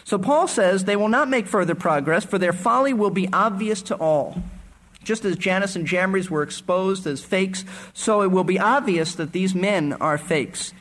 So 0.03 0.17
Paul 0.17 0.47
says 0.47 0.83
they 0.83 0.95
will 0.95 1.09
not 1.09 1.29
make 1.29 1.47
further 1.47 1.75
progress, 1.75 2.25
for 2.25 2.37
their 2.37 2.53
folly 2.53 2.93
will 2.93 3.09
be 3.09 3.31
obvious 3.31 3.81
to 3.83 3.95
all. 3.95 4.41
Just 5.03 5.25
as 5.25 5.35
Jannes 5.35 5.75
and 5.75 5.87
Jambres 5.87 6.29
were 6.29 6.43
exposed 6.43 7.07
as 7.07 7.23
fakes, 7.23 7.65
so 7.93 8.21
it 8.21 8.31
will 8.31 8.43
be 8.43 8.59
obvious 8.59 9.15
that 9.15 9.31
these 9.31 9.55
men 9.55 9.93
are 9.93 10.17
fakes. 10.17 10.73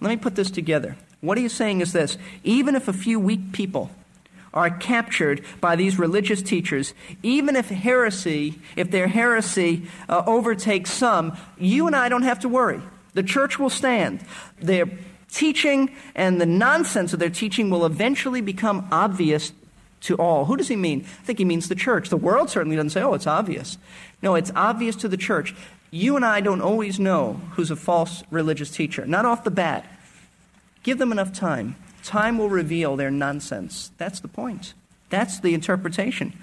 Let 0.00 0.10
me 0.10 0.16
put 0.16 0.34
this 0.34 0.50
together. 0.50 0.96
What 1.20 1.38
he's 1.38 1.52
saying 1.52 1.80
is 1.80 1.92
this 1.92 2.16
even 2.44 2.74
if 2.74 2.88
a 2.88 2.92
few 2.92 3.18
weak 3.18 3.52
people 3.52 3.90
are 4.54 4.70
captured 4.70 5.44
by 5.60 5.76
these 5.76 5.98
religious 5.98 6.42
teachers, 6.42 6.94
even 7.22 7.54
if 7.54 7.68
heresy, 7.68 8.58
if 8.76 8.90
their 8.90 9.08
heresy 9.08 9.86
uh, 10.08 10.22
overtakes 10.26 10.90
some, 10.90 11.36
you 11.58 11.86
and 11.86 11.94
I 11.94 12.08
don't 12.08 12.22
have 12.22 12.40
to 12.40 12.48
worry. 12.48 12.80
The 13.14 13.22
church 13.22 13.58
will 13.58 13.70
stand. 13.70 14.24
Teaching 15.30 15.94
and 16.14 16.40
the 16.40 16.46
nonsense 16.46 17.12
of 17.12 17.18
their 17.18 17.30
teaching 17.30 17.70
will 17.70 17.84
eventually 17.84 18.40
become 18.40 18.88
obvious 18.90 19.52
to 20.02 20.16
all. 20.16 20.44
Who 20.44 20.56
does 20.56 20.68
he 20.68 20.76
mean? 20.76 21.00
I 21.00 21.24
think 21.24 21.38
he 21.38 21.44
means 21.44 21.68
the 21.68 21.74
church. 21.74 22.08
The 22.08 22.16
world 22.16 22.50
certainly 22.50 22.76
doesn't 22.76 22.90
say, 22.90 23.02
oh, 23.02 23.14
it's 23.14 23.26
obvious. 23.26 23.78
No, 24.22 24.34
it's 24.34 24.52
obvious 24.54 24.96
to 24.96 25.08
the 25.08 25.16
church. 25.16 25.54
You 25.90 26.16
and 26.16 26.24
I 26.24 26.40
don't 26.40 26.60
always 26.60 27.00
know 27.00 27.40
who's 27.52 27.70
a 27.70 27.76
false 27.76 28.22
religious 28.30 28.70
teacher, 28.70 29.06
not 29.06 29.24
off 29.24 29.44
the 29.44 29.50
bat. 29.50 29.86
Give 30.82 30.98
them 30.98 31.12
enough 31.12 31.32
time. 31.32 31.76
Time 32.02 32.38
will 32.38 32.48
reveal 32.48 32.96
their 32.96 33.10
nonsense. 33.10 33.90
That's 33.98 34.20
the 34.20 34.28
point. 34.28 34.74
That's 35.10 35.40
the 35.40 35.54
interpretation. 35.54 36.34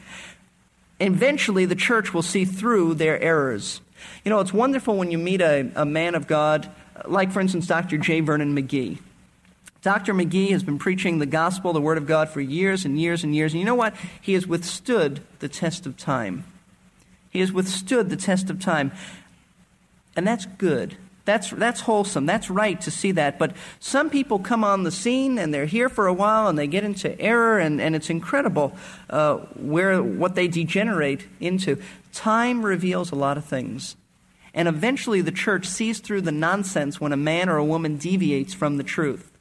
Eventually, 1.00 1.66
the 1.66 1.76
church 1.76 2.14
will 2.14 2.22
see 2.22 2.46
through 2.46 2.96
their 2.96 3.20
errors. 3.22 3.82
You 4.24 4.30
know, 4.30 4.40
it's 4.40 4.54
wonderful 4.54 4.98
when 4.98 5.12
you 5.12 5.18
meet 5.18 5.42
a, 5.42 5.72
a 5.76 5.86
man 5.86 6.16
of 6.16 6.28
God, 6.28 6.70
like, 7.06 7.32
for 7.32 7.42
instance, 7.42 7.68
Dr. 7.68 7.98
J. 7.98 8.22
Vernon 8.22 8.56
McGee. 8.56 9.00
Dr. 9.82 10.14
McGee 10.14 10.50
has 10.50 10.64
been 10.64 10.80
preaching 10.80 11.20
the 11.20 11.28
gospel, 11.28 11.72
the 11.72 11.82
Word 11.82 12.00
of 12.00 12.08
God, 12.08 12.30
for 12.30 12.42
years 12.42 12.86
and 12.86 13.00
years 13.00 13.24
and 13.24 13.36
years. 13.36 13.54
And 13.54 13.60
you 13.60 13.66
know 13.66 13.76
what? 13.76 13.96
He 14.20 14.34
has 14.34 14.48
withstood 14.48 15.22
the 15.40 15.48
test 15.48 15.86
of 15.86 15.96
time. 15.96 16.44
He 17.30 17.40
has 17.40 17.52
withstood 17.52 18.10
the 18.10 18.16
test 18.16 18.50
of 18.50 18.60
time. 18.60 18.92
And 20.16 20.26
that's 20.26 20.46
good. 20.46 20.98
That's, 21.26 21.50
that's 21.50 21.82
wholesome. 21.82 22.26
That's 22.26 22.50
right 22.50 22.80
to 22.82 22.92
see 22.92 23.12
that. 23.12 23.38
But 23.38 23.56
some 23.80 24.10
people 24.10 24.40
come 24.40 24.64
on 24.64 24.84
the 24.84 24.92
scene 24.92 25.38
and 25.38 25.54
they're 25.54 25.66
here 25.66 25.90
for 25.90 26.08
a 26.08 26.14
while 26.14 26.48
and 26.48 26.58
they 26.58 26.68
get 26.68 26.84
into 26.84 27.20
error, 27.20 27.60
and, 27.60 27.82
and 27.82 27.96
it's 27.96 28.10
incredible 28.10 28.76
uh, 29.10 29.38
where 29.56 30.02
what 30.02 30.36
they 30.36 30.48
degenerate 30.48 31.28
into. 31.40 31.82
Time 32.14 32.66
reveals 32.66 33.12
a 33.12 33.16
lot 33.16 33.38
of 33.38 33.46
things. 33.46 33.96
And 34.56 34.68
eventually 34.70 35.22
the 35.22 35.34
church 35.34 35.68
sees 35.68 36.00
through 36.00 36.22
the 36.22 36.32
nonsense 36.32 37.00
when 37.00 37.12
a 37.12 37.18
man 37.18 37.50
or 37.50 37.58
a 37.58 37.66
woman 37.66 37.98
deviates 37.98 38.54
from 38.54 38.78
the 38.78 38.84
truth. 38.84 39.32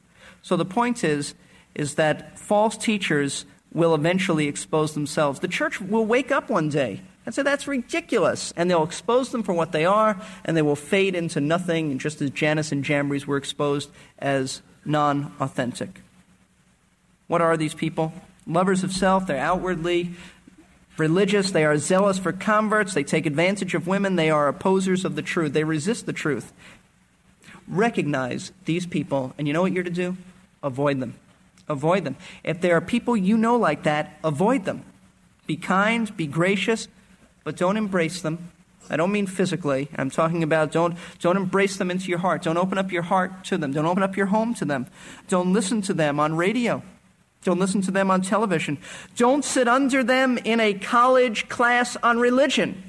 So 0.43 0.57
the 0.57 0.65
point 0.65 1.05
is, 1.05 1.35
is 1.75 1.95
that 1.95 2.39
false 2.39 2.77
teachers 2.77 3.47
will 3.73 3.95
eventually 3.95 4.49
expose 4.49 4.95
themselves. 4.95 5.41
The 5.41 5.49
church 5.49 5.81
will 5.81 6.05
wake 6.05 6.33
up 6.33 6.51
one 6.51 6.69
day 6.69 7.01
and 7.25 7.35
say, 7.35 7.43
that's 7.43 7.67
ridiculous. 7.67 8.53
And 8.57 8.71
they'll 8.71 8.83
expose 8.83 9.31
them 9.31 9.43
for 9.43 9.55
what 9.55 9.73
they 9.73 9.87
are, 9.87 10.21
and 10.45 10.57
they 10.57 10.63
will 10.63 10.77
fade 10.77 11.15
into 11.15 11.41
nothing, 11.41 11.99
just 11.99 12.21
as 12.21 12.31
Jannes 12.31 12.73
and 12.73 12.85
Jambres 12.85 13.27
were 13.27 13.37
exposed 13.37 13.91
as 14.19 14.63
non 14.85 15.33
authentic. 15.41 16.03
What 17.27 17.41
are 17.41 17.57
these 17.57 17.75
people? 17.75 18.13
Lovers 18.47 18.85
of 18.85 18.93
self, 18.93 19.27
they're 19.27 19.39
outwardly 19.39 20.11
religious, 20.97 21.51
they 21.51 21.65
are 21.65 21.77
zealous 21.77 22.19
for 22.19 22.33
converts, 22.33 22.95
they 22.95 23.05
take 23.05 23.27
advantage 23.27 23.75
of 23.75 23.87
women, 23.87 24.17
they 24.17 24.31
are 24.31 24.49
opposers 24.49 25.05
of 25.05 25.17
the 25.17 25.23
truth, 25.23 25.53
they 25.53 25.65
resist 25.65 26.07
the 26.07 26.13
truth. 26.13 26.53
Recognize 27.67 28.53
these 28.65 28.87
people, 28.87 29.35
and 29.39 29.47
you 29.47 29.53
know 29.53 29.63
what 29.63 29.73
you're 29.73 29.85
to 29.85 29.91
do? 29.91 30.17
Avoid 30.63 31.01
them. 31.01 31.15
Avoid 31.69 32.05
them. 32.05 32.17
If 32.43 32.61
there 32.61 32.77
are 32.77 32.81
people 32.81 33.17
you 33.17 33.37
know 33.37 33.57
like 33.57 33.85
that, 33.85 34.19
avoid 34.23 34.65
them. 34.65 34.85
Be 35.47 35.57
kind, 35.57 36.15
be 36.17 36.27
gracious, 36.27 36.89
but 37.43 37.57
don't 37.57 37.77
embrace 37.77 38.23
them. 38.23 38.51
I 38.91 38.97
don't 38.97 39.13
mean 39.13 39.27
physically. 39.27 39.89
I'm 39.97 40.11
talking 40.11 40.43
about 40.43 40.73
don't, 40.73 40.97
don't 41.21 41.39
embrace 41.39 41.79
them 41.79 41.91
into 41.91 42.09
your 42.09 42.19
heart. 42.19 42.43
Don't 42.43 42.59
open 42.59 42.77
up 42.77 42.93
your 42.93 43.03
heart 43.03 43.45
to 43.45 43.57
them. 43.57 43.73
Don't 43.73 43.87
open 43.87 44.03
up 44.03 44.17
your 44.17 44.27
home 44.27 44.53
to 44.55 44.65
them. 44.67 44.87
Don't 45.29 45.53
listen 45.53 45.81
to 45.83 45.95
them 45.95 46.21
on 46.21 46.37
radio. 46.37 46.83
Don't 47.45 47.61
listen 47.61 47.83
to 47.83 47.91
them 47.91 48.11
on 48.11 48.23
television. 48.23 48.79
Don't 49.17 49.45
sit 49.45 49.69
under 49.69 50.03
them 50.03 50.39
in 50.39 50.59
a 50.59 50.75
college 50.75 51.49
class 51.49 51.97
on 52.03 52.19
religion. 52.19 52.83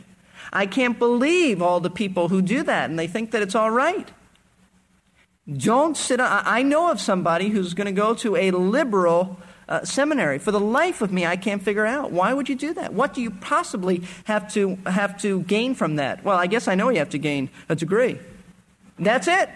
I 0.52 0.66
can't 0.66 0.98
believe 0.98 1.62
all 1.62 1.82
the 1.82 1.90
people 1.90 2.30
who 2.30 2.42
do 2.42 2.64
that 2.64 2.90
and 2.90 2.98
they 2.98 3.08
think 3.08 3.32
that 3.32 3.42
it's 3.42 3.56
all 3.56 3.70
right. 3.70 4.10
Don't 5.52 5.96
sit. 5.96 6.20
I 6.20 6.64
know 6.64 6.90
of 6.90 7.00
somebody 7.00 7.50
who's 7.50 7.76
going 7.76 7.86
to 7.86 7.92
go 7.92 8.16
to 8.16 8.36
a 8.36 8.50
liberal 8.52 9.38
uh, 9.68 9.84
seminary. 9.84 10.40
For 10.40 10.52
the 10.52 10.60
life 10.60 11.02
of 11.02 11.12
me, 11.12 11.26
I 11.26 11.36
can't 11.36 11.62
figure 11.62 11.86
out 11.86 12.12
why 12.12 12.34
would 12.34 12.50
you 12.50 12.56
do 12.56 12.74
that. 12.74 12.94
What 12.94 13.14
do 13.14 13.22
you 13.22 13.32
possibly 13.32 14.04
have 14.26 14.52
to 14.54 14.78
have 14.86 15.20
to 15.22 15.42
gain 15.42 15.76
from 15.76 15.98
that? 15.98 16.24
Well, 16.24 16.38
I 16.38 16.48
guess 16.48 16.68
I 16.68 16.76
know 16.76 16.90
you 16.90 17.00
have 17.00 17.10
to 17.12 17.18
gain 17.18 17.50
a 17.70 17.76
degree. 17.76 18.20
That's 18.98 19.28
it. 19.28 19.50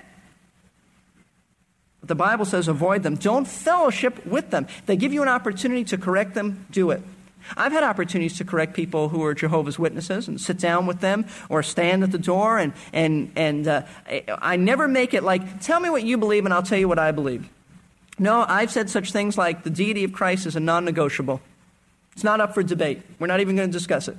The 2.03 2.15
Bible 2.15 2.45
says 2.45 2.67
avoid 2.67 3.03
them. 3.03 3.15
Don't 3.15 3.47
fellowship 3.47 4.25
with 4.25 4.51
them. 4.51 4.67
They 4.85 4.95
give 4.95 5.13
you 5.13 5.21
an 5.21 5.27
opportunity 5.27 5.83
to 5.85 5.97
correct 5.97 6.33
them, 6.33 6.65
do 6.71 6.91
it. 6.91 7.01
I've 7.57 7.71
had 7.71 7.83
opportunities 7.83 8.37
to 8.37 8.45
correct 8.45 8.73
people 8.73 9.09
who 9.09 9.23
are 9.23 9.33
Jehovah's 9.33 9.79
Witnesses 9.79 10.27
and 10.27 10.39
sit 10.39 10.57
down 10.57 10.85
with 10.85 10.99
them 10.99 11.25
or 11.49 11.63
stand 11.63 12.03
at 12.03 12.11
the 12.11 12.19
door, 12.19 12.57
and, 12.57 12.73
and, 12.93 13.31
and 13.35 13.67
uh, 13.67 13.81
I 14.27 14.55
never 14.55 14.87
make 14.87 15.13
it 15.13 15.23
like, 15.23 15.61
tell 15.61 15.79
me 15.79 15.89
what 15.89 16.03
you 16.03 16.17
believe 16.17 16.45
and 16.45 16.53
I'll 16.53 16.63
tell 16.63 16.77
you 16.77 16.87
what 16.87 16.99
I 16.99 17.11
believe. 17.11 17.49
No, 18.17 18.45
I've 18.47 18.71
said 18.71 18.89
such 18.89 19.11
things 19.11 19.37
like 19.37 19.63
the 19.63 19.69
deity 19.69 20.03
of 20.03 20.11
Christ 20.11 20.45
is 20.45 20.55
a 20.55 20.59
non 20.59 20.83
negotiable. 20.83 21.41
It's 22.13 22.23
not 22.23 22.41
up 22.41 22.53
for 22.53 22.61
debate. 22.61 23.01
We're 23.17 23.27
not 23.27 23.39
even 23.39 23.55
going 23.55 23.69
to 23.69 23.73
discuss 23.73 24.09
it. 24.09 24.17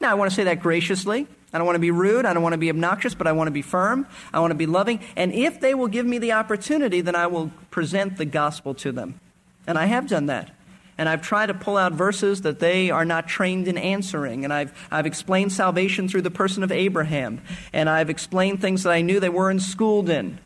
Now, 0.00 0.12
I 0.12 0.14
want 0.14 0.30
to 0.30 0.34
say 0.34 0.44
that 0.44 0.60
graciously. 0.60 1.26
I 1.52 1.58
don't 1.58 1.66
want 1.66 1.76
to 1.76 1.80
be 1.80 1.90
rude. 1.90 2.26
I 2.26 2.34
don't 2.34 2.42
want 2.42 2.52
to 2.52 2.58
be 2.58 2.68
obnoxious, 2.68 3.14
but 3.14 3.26
I 3.26 3.32
want 3.32 3.48
to 3.48 3.52
be 3.52 3.62
firm. 3.62 4.06
I 4.32 4.40
want 4.40 4.50
to 4.50 4.56
be 4.56 4.66
loving. 4.66 5.00
And 5.16 5.32
if 5.32 5.60
they 5.60 5.74
will 5.74 5.88
give 5.88 6.04
me 6.04 6.18
the 6.18 6.32
opportunity, 6.32 7.00
then 7.00 7.14
I 7.14 7.26
will 7.26 7.50
present 7.70 8.18
the 8.18 8.26
gospel 8.26 8.74
to 8.74 8.92
them. 8.92 9.18
And 9.66 9.78
I 9.78 9.86
have 9.86 10.08
done 10.08 10.26
that. 10.26 10.50
And 10.98 11.08
I've 11.08 11.22
tried 11.22 11.46
to 11.46 11.54
pull 11.54 11.76
out 11.76 11.92
verses 11.92 12.42
that 12.42 12.58
they 12.58 12.90
are 12.90 13.04
not 13.04 13.28
trained 13.28 13.68
in 13.68 13.78
answering. 13.78 14.44
And 14.44 14.52
I've, 14.52 14.76
I've 14.90 15.06
explained 15.06 15.52
salvation 15.52 16.08
through 16.08 16.22
the 16.22 16.30
person 16.30 16.62
of 16.64 16.72
Abraham. 16.72 17.40
And 17.72 17.88
I've 17.88 18.10
explained 18.10 18.60
things 18.60 18.82
that 18.82 18.92
I 18.92 19.00
knew 19.00 19.20
they 19.20 19.28
weren't 19.28 19.62
schooled 19.62 20.10
in 20.10 20.40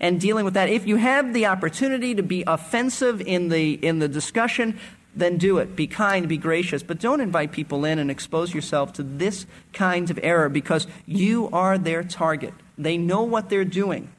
and 0.00 0.20
dealing 0.20 0.44
with 0.44 0.54
that. 0.54 0.68
If 0.68 0.86
you 0.86 0.96
have 0.96 1.32
the 1.32 1.46
opportunity 1.46 2.16
to 2.16 2.22
be 2.22 2.42
offensive 2.46 3.20
in 3.20 3.48
the, 3.48 3.74
in 3.74 4.00
the 4.00 4.08
discussion, 4.08 4.78
then 5.16 5.38
do 5.38 5.58
it. 5.58 5.74
Be 5.74 5.86
kind, 5.86 6.28
be 6.28 6.36
gracious. 6.36 6.82
But 6.82 7.00
don't 7.00 7.20
invite 7.20 7.50
people 7.50 7.84
in 7.84 7.98
and 7.98 8.10
expose 8.10 8.54
yourself 8.54 8.92
to 8.94 9.02
this 9.02 9.46
kind 9.72 10.10
of 10.10 10.20
error 10.22 10.48
because 10.48 10.86
you 11.06 11.48
are 11.52 11.78
their 11.78 12.04
target. 12.04 12.54
They 12.78 12.98
know 12.98 13.22
what 13.22 13.48
they're 13.48 13.64
doing, 13.64 14.10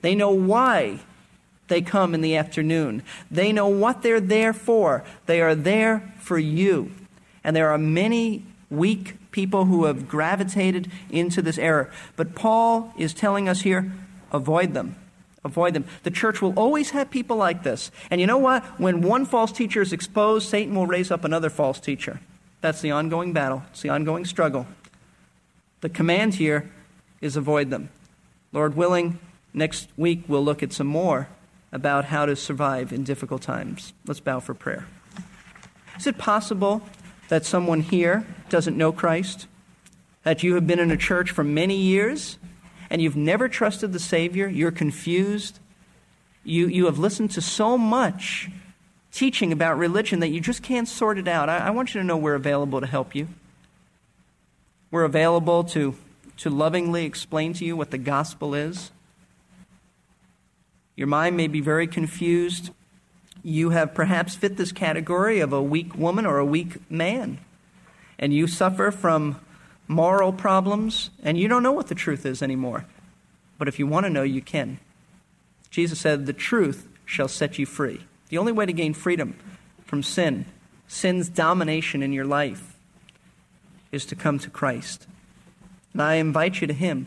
they 0.00 0.14
know 0.14 0.30
why 0.30 1.00
they 1.68 1.80
come 1.80 2.14
in 2.14 2.20
the 2.20 2.36
afternoon, 2.36 3.02
they 3.30 3.52
know 3.52 3.68
what 3.68 4.02
they're 4.02 4.20
there 4.20 4.52
for. 4.52 5.04
They 5.26 5.40
are 5.40 5.54
there 5.54 6.12
for 6.18 6.38
you. 6.38 6.90
And 7.44 7.56
there 7.56 7.70
are 7.70 7.78
many 7.78 8.44
weak 8.68 9.16
people 9.30 9.64
who 9.64 9.84
have 9.84 10.08
gravitated 10.08 10.90
into 11.10 11.40
this 11.40 11.58
error. 11.58 11.90
But 12.16 12.34
Paul 12.34 12.92
is 12.98 13.14
telling 13.14 13.48
us 13.48 13.62
here 13.62 13.92
Avoid 14.32 14.72
them. 14.72 14.96
Avoid 15.44 15.74
them. 15.74 15.84
The 16.04 16.10
church 16.10 16.40
will 16.40 16.52
always 16.56 16.90
have 16.90 17.10
people 17.10 17.36
like 17.36 17.64
this. 17.64 17.90
And 18.10 18.20
you 18.20 18.26
know 18.26 18.38
what? 18.38 18.64
When 18.78 19.00
one 19.00 19.24
false 19.24 19.50
teacher 19.50 19.82
is 19.82 19.92
exposed, 19.92 20.48
Satan 20.48 20.74
will 20.74 20.86
raise 20.86 21.10
up 21.10 21.24
another 21.24 21.50
false 21.50 21.80
teacher. 21.80 22.20
That's 22.60 22.80
the 22.80 22.92
ongoing 22.92 23.32
battle, 23.32 23.64
it's 23.70 23.82
the 23.82 23.88
ongoing 23.88 24.24
struggle. 24.24 24.66
The 25.80 25.88
command 25.88 26.36
here 26.36 26.70
is 27.20 27.36
avoid 27.36 27.70
them. 27.70 27.90
Lord 28.52 28.76
willing, 28.76 29.18
next 29.52 29.88
week 29.96 30.24
we'll 30.28 30.44
look 30.44 30.62
at 30.62 30.72
some 30.72 30.86
more 30.86 31.28
about 31.72 32.04
how 32.04 32.24
to 32.26 32.36
survive 32.36 32.92
in 32.92 33.02
difficult 33.02 33.42
times. 33.42 33.92
Let's 34.06 34.20
bow 34.20 34.38
for 34.38 34.54
prayer. 34.54 34.86
Is 35.98 36.06
it 36.06 36.18
possible 36.18 36.82
that 37.28 37.44
someone 37.44 37.80
here 37.80 38.24
doesn't 38.48 38.76
know 38.76 38.92
Christ? 38.92 39.48
That 40.22 40.44
you 40.44 40.54
have 40.54 40.66
been 40.68 40.78
in 40.78 40.92
a 40.92 40.96
church 40.96 41.32
for 41.32 41.42
many 41.42 41.76
years 41.76 42.38
and 42.92 43.00
you've 43.00 43.16
never 43.16 43.48
trusted 43.48 43.94
the 43.94 43.98
Savior, 43.98 44.46
you're 44.46 44.70
confused, 44.70 45.58
you, 46.44 46.66
you 46.66 46.84
have 46.84 46.98
listened 46.98 47.30
to 47.30 47.40
so 47.40 47.78
much 47.78 48.50
teaching 49.12 49.50
about 49.50 49.78
religion 49.78 50.20
that 50.20 50.28
you 50.28 50.42
just 50.42 50.62
can't 50.62 50.86
sort 50.86 51.16
it 51.16 51.26
out. 51.26 51.48
I, 51.48 51.56
I 51.56 51.70
want 51.70 51.94
you 51.94 52.02
to 52.02 52.06
know 52.06 52.18
we're 52.18 52.34
available 52.34 52.82
to 52.82 52.86
help 52.86 53.14
you. 53.14 53.28
We're 54.90 55.04
available 55.04 55.64
to, 55.64 55.94
to 56.36 56.50
lovingly 56.50 57.06
explain 57.06 57.54
to 57.54 57.64
you 57.64 57.78
what 57.78 57.92
the 57.92 57.98
gospel 57.98 58.54
is. 58.54 58.90
Your 60.94 61.06
mind 61.06 61.34
may 61.34 61.46
be 61.46 61.62
very 61.62 61.86
confused. 61.86 62.72
You 63.42 63.70
have 63.70 63.94
perhaps 63.94 64.34
fit 64.34 64.58
this 64.58 64.70
category 64.70 65.40
of 65.40 65.54
a 65.54 65.62
weak 65.62 65.94
woman 65.94 66.26
or 66.26 66.36
a 66.36 66.44
weak 66.44 66.90
man, 66.90 67.38
and 68.18 68.34
you 68.34 68.46
suffer 68.46 68.90
from 68.90 69.40
moral 69.92 70.32
problems, 70.32 71.10
and 71.22 71.38
you 71.38 71.48
don't 71.48 71.62
know 71.62 71.72
what 71.72 71.88
the 71.88 71.94
truth 71.94 72.26
is 72.26 72.42
anymore. 72.42 72.86
But 73.58 73.68
if 73.68 73.78
you 73.78 73.86
want 73.86 74.06
to 74.06 74.10
know, 74.10 74.22
you 74.22 74.42
can. 74.42 74.78
Jesus 75.70 76.00
said, 76.00 76.26
The 76.26 76.32
truth 76.32 76.88
shall 77.04 77.28
set 77.28 77.58
you 77.58 77.66
free. 77.66 78.00
The 78.28 78.38
only 78.38 78.52
way 78.52 78.66
to 78.66 78.72
gain 78.72 78.94
freedom 78.94 79.36
from 79.84 80.02
sin, 80.02 80.46
sin's 80.88 81.28
domination 81.28 82.02
in 82.02 82.12
your 82.12 82.24
life, 82.24 82.76
is 83.92 84.04
to 84.06 84.16
come 84.16 84.38
to 84.40 84.50
Christ. 84.50 85.06
And 85.92 86.02
I 86.02 86.14
invite 86.14 86.60
you 86.60 86.66
to 86.66 86.72
Him. 86.72 87.06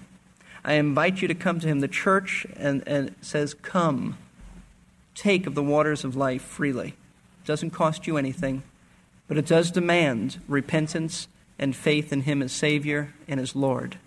I 0.63 0.73
invite 0.73 1.21
you 1.21 1.27
to 1.27 1.35
come 1.35 1.59
to 1.59 1.67
Him. 1.67 1.79
The 1.79 1.87
church 1.87 2.45
and, 2.55 2.83
and 2.87 3.15
says, 3.21 3.53
Come, 3.53 4.17
take 5.15 5.47
of 5.47 5.55
the 5.55 5.63
waters 5.63 6.03
of 6.03 6.15
life 6.15 6.41
freely. 6.41 6.89
It 6.89 7.47
doesn't 7.47 7.71
cost 7.71 8.07
you 8.07 8.17
anything, 8.17 8.63
but 9.27 9.37
it 9.37 9.45
does 9.45 9.71
demand 9.71 10.39
repentance 10.47 11.27
and 11.57 11.75
faith 11.75 12.11
in 12.11 12.21
Him 12.21 12.41
as 12.41 12.51
Savior 12.51 13.13
and 13.27 13.39
as 13.39 13.55
Lord. 13.55 13.97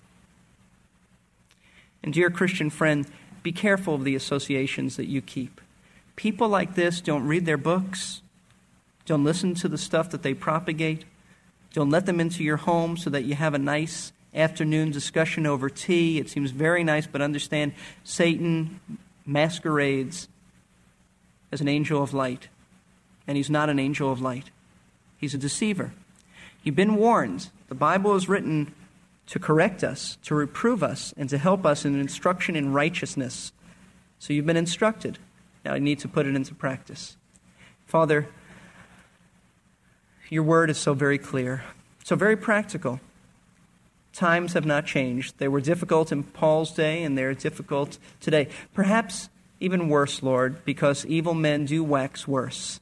And, 2.03 2.13
dear 2.13 2.31
Christian 2.31 2.71
friend, 2.71 3.07
be 3.43 3.53
careful 3.53 3.95
of 3.95 4.05
the 4.05 4.15
associations 4.15 4.97
that 4.97 5.07
you 5.07 5.21
keep. 5.21 5.61
People 6.17 6.49
like 6.49 6.75
this 6.75 7.01
don't 7.01 7.27
read 7.27 7.47
their 7.47 7.57
books, 7.57 8.23
don't 9.07 9.25
listen 9.25 9.55
to 9.55 9.69
the 9.69 9.79
stuff 9.79 10.11
that 10.11 10.23
they 10.23 10.35
propagate, 10.35 11.05
don't 11.73 11.91
let 11.91 12.07
them 12.07 12.21
into 12.21 12.43
your 12.43 12.57
home 12.57 12.97
so 12.97 13.11
that 13.11 13.25
you 13.25 13.35
have 13.35 13.55
a 13.55 13.59
nice 13.59 14.13
afternoon 14.35 14.91
discussion 14.91 15.47
over 15.47 15.71
tea. 15.71 16.19
It 16.19 16.29
seems 16.29 16.51
very 16.51 16.85
nice, 16.85 17.07
but 17.07 17.23
understand 17.23 17.73
Satan 18.05 18.81
masquerades 19.25 20.29
as 21.53 21.61
an 21.61 21.69
angel 21.69 22.03
of 22.03 22.13
light, 22.13 22.49
and 23.27 23.37
he's 23.37 23.51
not 23.51 23.71
an 23.71 23.79
angel 23.79 24.11
of 24.11 24.21
light. 24.21 24.51
He's 25.19 25.35
a 25.35 25.39
deceiver. 25.39 25.93
You've 26.63 26.77
been 26.77 26.97
warned. 26.97 27.51
The 27.69 27.75
Bible 27.75 28.15
is 28.15 28.29
written 28.29 28.75
to 29.27 29.39
correct 29.39 29.85
us, 29.85 30.19
to 30.23 30.35
reprove 30.35 30.83
us, 30.83 31.15
and 31.17 31.29
to 31.31 31.39
help 31.39 31.67
us 31.67 31.85
in 31.85 31.99
instruction 32.01 32.57
in 32.57 32.73
righteousness. 32.73 33.53
So 34.19 34.33
you've 34.33 34.47
been 34.47 34.57
instructed. 34.57 35.19
Now 35.65 35.75
I 35.75 35.79
need 35.79 35.99
to 36.01 36.09
put 36.09 36.27
it 36.27 36.35
into 36.35 36.55
practice. 36.55 37.17
Father, 37.87 38.29
your 40.31 40.43
word 40.43 40.71
is 40.71 40.79
so 40.79 40.95
very 40.95 41.19
clear, 41.19 41.63
so 42.05 42.17
very 42.17 42.37
practical. 42.37 43.01
Times 44.13 44.55
have 44.55 44.67
not 44.67 44.87
changed. 44.87 45.39
They 45.39 45.49
were 45.49 45.61
difficult 45.61 46.11
in 46.11 46.23
Paul's 46.23 46.73
day, 46.73 47.03
and 47.03 47.17
they're 47.17 47.35
difficult 47.35 47.99
today. 48.21 48.49
Perhaps 48.75 49.29
even 49.61 49.89
worse, 49.89 50.23
Lord, 50.23 50.65
because 50.65 51.07
evil 51.07 51.35
men 51.35 51.67
do 51.67 51.85
wax 51.85 52.27
worse. 52.27 52.81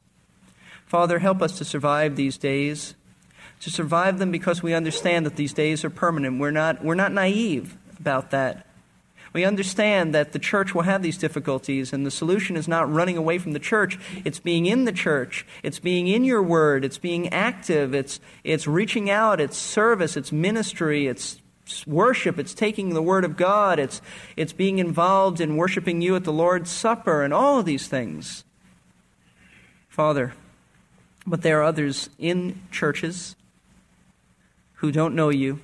Father, 0.86 1.18
help 1.18 1.42
us 1.42 1.58
to 1.58 1.64
survive 1.64 2.16
these 2.16 2.38
days, 2.38 2.94
to 3.60 3.70
survive 3.70 4.18
them 4.18 4.30
because 4.30 4.62
we 4.62 4.74
understand 4.74 5.26
that 5.26 5.36
these 5.36 5.52
days 5.52 5.84
are 5.84 5.90
permanent. 5.90 6.38
We're 6.38 6.50
not, 6.50 6.84
we're 6.84 6.94
not 6.94 7.12
naive 7.12 7.76
about 7.98 8.30
that. 8.30 8.66
We 9.32 9.44
understand 9.44 10.14
that 10.14 10.32
the 10.32 10.38
church 10.38 10.74
will 10.74 10.82
have 10.82 11.02
these 11.02 11.18
difficulties, 11.18 11.92
and 11.92 12.06
the 12.06 12.10
solution 12.10 12.56
is 12.56 12.66
not 12.66 12.90
running 12.90 13.18
away 13.18 13.36
from 13.36 13.52
the 13.52 13.58
church. 13.58 13.98
It's 14.24 14.38
being 14.38 14.64
in 14.64 14.86
the 14.86 14.92
church. 14.92 15.44
It's 15.62 15.78
being 15.78 16.08
in 16.08 16.24
your 16.24 16.42
word. 16.42 16.86
It's 16.86 16.96
being 16.96 17.28
active. 17.28 17.94
It's, 17.94 18.18
it's 18.44 18.66
reaching 18.66 19.10
out. 19.10 19.38
It's 19.38 19.58
service. 19.58 20.16
It's 20.16 20.32
ministry. 20.32 21.06
It's 21.06 21.38
worship. 21.86 22.38
It's 22.38 22.54
taking 22.54 22.94
the 22.94 23.02
word 23.02 23.24
of 23.24 23.36
God. 23.36 23.78
It's, 23.78 24.00
it's 24.38 24.54
being 24.54 24.78
involved 24.78 25.40
in 25.40 25.56
worshiping 25.56 26.00
you 26.00 26.16
at 26.16 26.24
the 26.24 26.32
Lord's 26.32 26.70
Supper, 26.70 27.22
and 27.22 27.34
all 27.34 27.58
of 27.58 27.66
these 27.66 27.88
things. 27.88 28.42
Father, 29.90 30.32
but 31.26 31.42
there 31.42 31.60
are 31.60 31.64
others 31.64 32.08
in 32.18 32.62
churches 32.70 33.36
who 34.76 34.92
don't 34.92 35.14
know 35.14 35.30
you, 35.30 35.60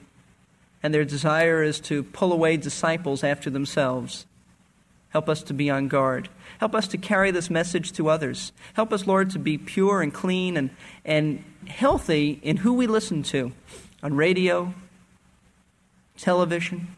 and 0.83 0.93
their 0.93 1.05
desire 1.05 1.63
is 1.63 1.81
to 1.81 2.03
pull 2.03 2.33
away 2.33 2.57
disciples 2.57 3.23
after 3.23 3.51
themselves. 3.51 4.27
Help 5.11 5.29
us 5.29 5.43
to 5.43 5.55
be 5.55 5.69
on 5.69 5.89
guard. 5.89 6.29
Help 6.59 6.75
us 6.75 6.89
to 6.89 6.97
carry 6.97 7.31
this 7.31 7.51
message 7.51 7.93
to 7.93 8.09
others. 8.09 8.53
Help 8.75 8.93
us, 8.93 9.07
Lord, 9.07 9.31
to 9.31 9.39
be 9.39 9.59
pure 9.59 10.01
and 10.01 10.13
clean 10.13 10.57
and, 10.57 10.71
and 11.05 11.45
healthy 11.67 12.41
in 12.43 12.59
who 12.59 12.73
we 12.73 12.87
listen 12.87 13.23
to 13.25 13.53
on 14.03 14.15
radio, 14.15 14.73
television, 16.17 16.89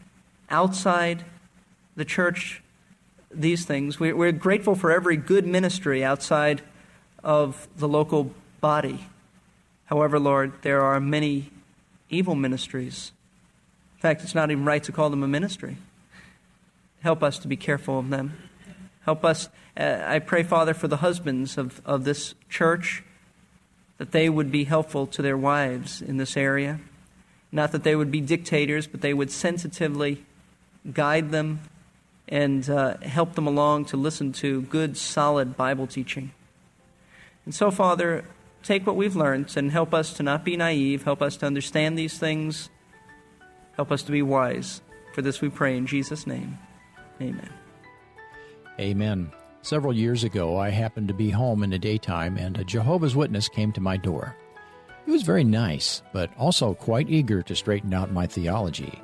outside 0.48 1.24
the 1.96 2.05
church, 2.05 2.62
these 3.33 3.64
things. 3.64 3.98
We're 3.98 4.33
grateful 4.33 4.77
for 4.77 4.92
every 4.92 5.16
good 5.16 5.46
ministry 5.46 6.05
outside 6.05 6.62
of 7.24 7.66
the 7.77 7.88
local 7.88 8.33
body. 8.61 9.07
However, 9.87 10.20
Lord, 10.20 10.53
there 10.62 10.83
are 10.83 11.00
many 11.00 11.50
evil 12.14 12.35
ministries. 12.35 13.12
In 13.96 14.00
fact, 14.00 14.22
it's 14.22 14.35
not 14.35 14.50
even 14.50 14.64
right 14.64 14.83
to 14.85 14.92
call 14.92 15.11
them 15.11 15.22
a 15.22 15.29
ministry. 15.29 15.77
Help 17.00 17.22
us 17.22 17.38
to 17.38 17.48
be 17.48 17.57
careful 17.57 17.98
of 17.98 18.11
them. 18.11 18.37
Help 19.05 19.24
us, 19.24 19.48
uh, 19.77 19.98
I 20.05 20.18
pray, 20.18 20.42
Father, 20.42 20.72
for 20.72 20.88
the 20.88 20.98
husbands 20.98 21.59
of, 21.59 21.83
of 21.85 22.05
this 22.05 22.35
church, 22.48 23.03
that 23.98 24.12
they 24.12 24.29
would 24.29 24.50
be 24.50 24.64
helpful 24.64 25.07
to 25.09 25.22
their 25.22 25.37
wives 25.37 26.00
in 26.00 26.16
this 26.16 26.37
area. 26.37 26.81
Not 27.53 27.72
that 27.72 27.85
they 27.85 27.94
would 27.94 28.11
be 28.11 28.20
dictators, 28.20 28.87
but 28.87 29.00
they 29.00 29.14
would 29.14 29.31
sensitively 29.31 30.24
guide 30.92 31.31
them 31.31 31.61
and 32.27 32.68
uh, 32.68 32.96
help 32.98 33.35
them 33.35 33.46
along 33.46 33.85
to 33.87 33.96
listen 33.96 34.33
to 34.33 34.62
good, 34.62 34.96
solid 34.96 35.57
Bible 35.57 35.87
teaching. 35.87 36.33
And 37.44 37.55
so, 37.55 37.70
Father, 37.70 38.24
take 38.64 38.87
what 38.87 38.96
we've 38.96 39.16
learned 39.16 39.57
and 39.57 39.70
help 39.70 39.94
us 39.94 40.14
to 40.14 40.22
not 40.22 40.44
be 40.44 40.57
naive, 40.57 41.05
help 41.05 41.22
us 41.22 41.37
to 41.38 41.46
understand 41.46 41.96
these 41.96 42.18
things, 42.18 42.70
help 43.77 43.92
us 43.92 44.03
to 44.03 44.12
be 44.12 44.22
wise. 44.22 44.81
For 45.12 45.22
this 45.22 45.40
we 45.40 45.48
pray 45.48 45.77
in 45.77 45.87
Jesus' 45.87 46.27
name. 46.27 46.59
Amen. 47.20 47.50
Amen. 48.81 49.31
Several 49.62 49.94
years 49.94 50.24
ago, 50.24 50.59
I 50.59 50.70
happened 50.70 51.09
to 51.09 51.14
be 51.14 51.31
home 51.31 51.62
in 51.62 51.70
the 51.70 51.79
daytime, 51.79 52.37
and 52.37 52.59
a 52.59 52.64
Jehovah's 52.64 53.16
Witness 53.16 53.48
came 53.48 53.72
to 53.72 53.81
my 53.81 53.96
door. 53.96 54.37
He 55.07 55.12
was 55.12 55.22
very 55.22 55.44
nice, 55.44 56.03
but 56.12 56.31
also 56.37 56.74
quite 56.74 57.09
eager 57.09 57.42
to 57.42 57.55
straighten 57.55 57.94
out 57.94 58.12
my 58.12 58.27
theology. 58.27 59.00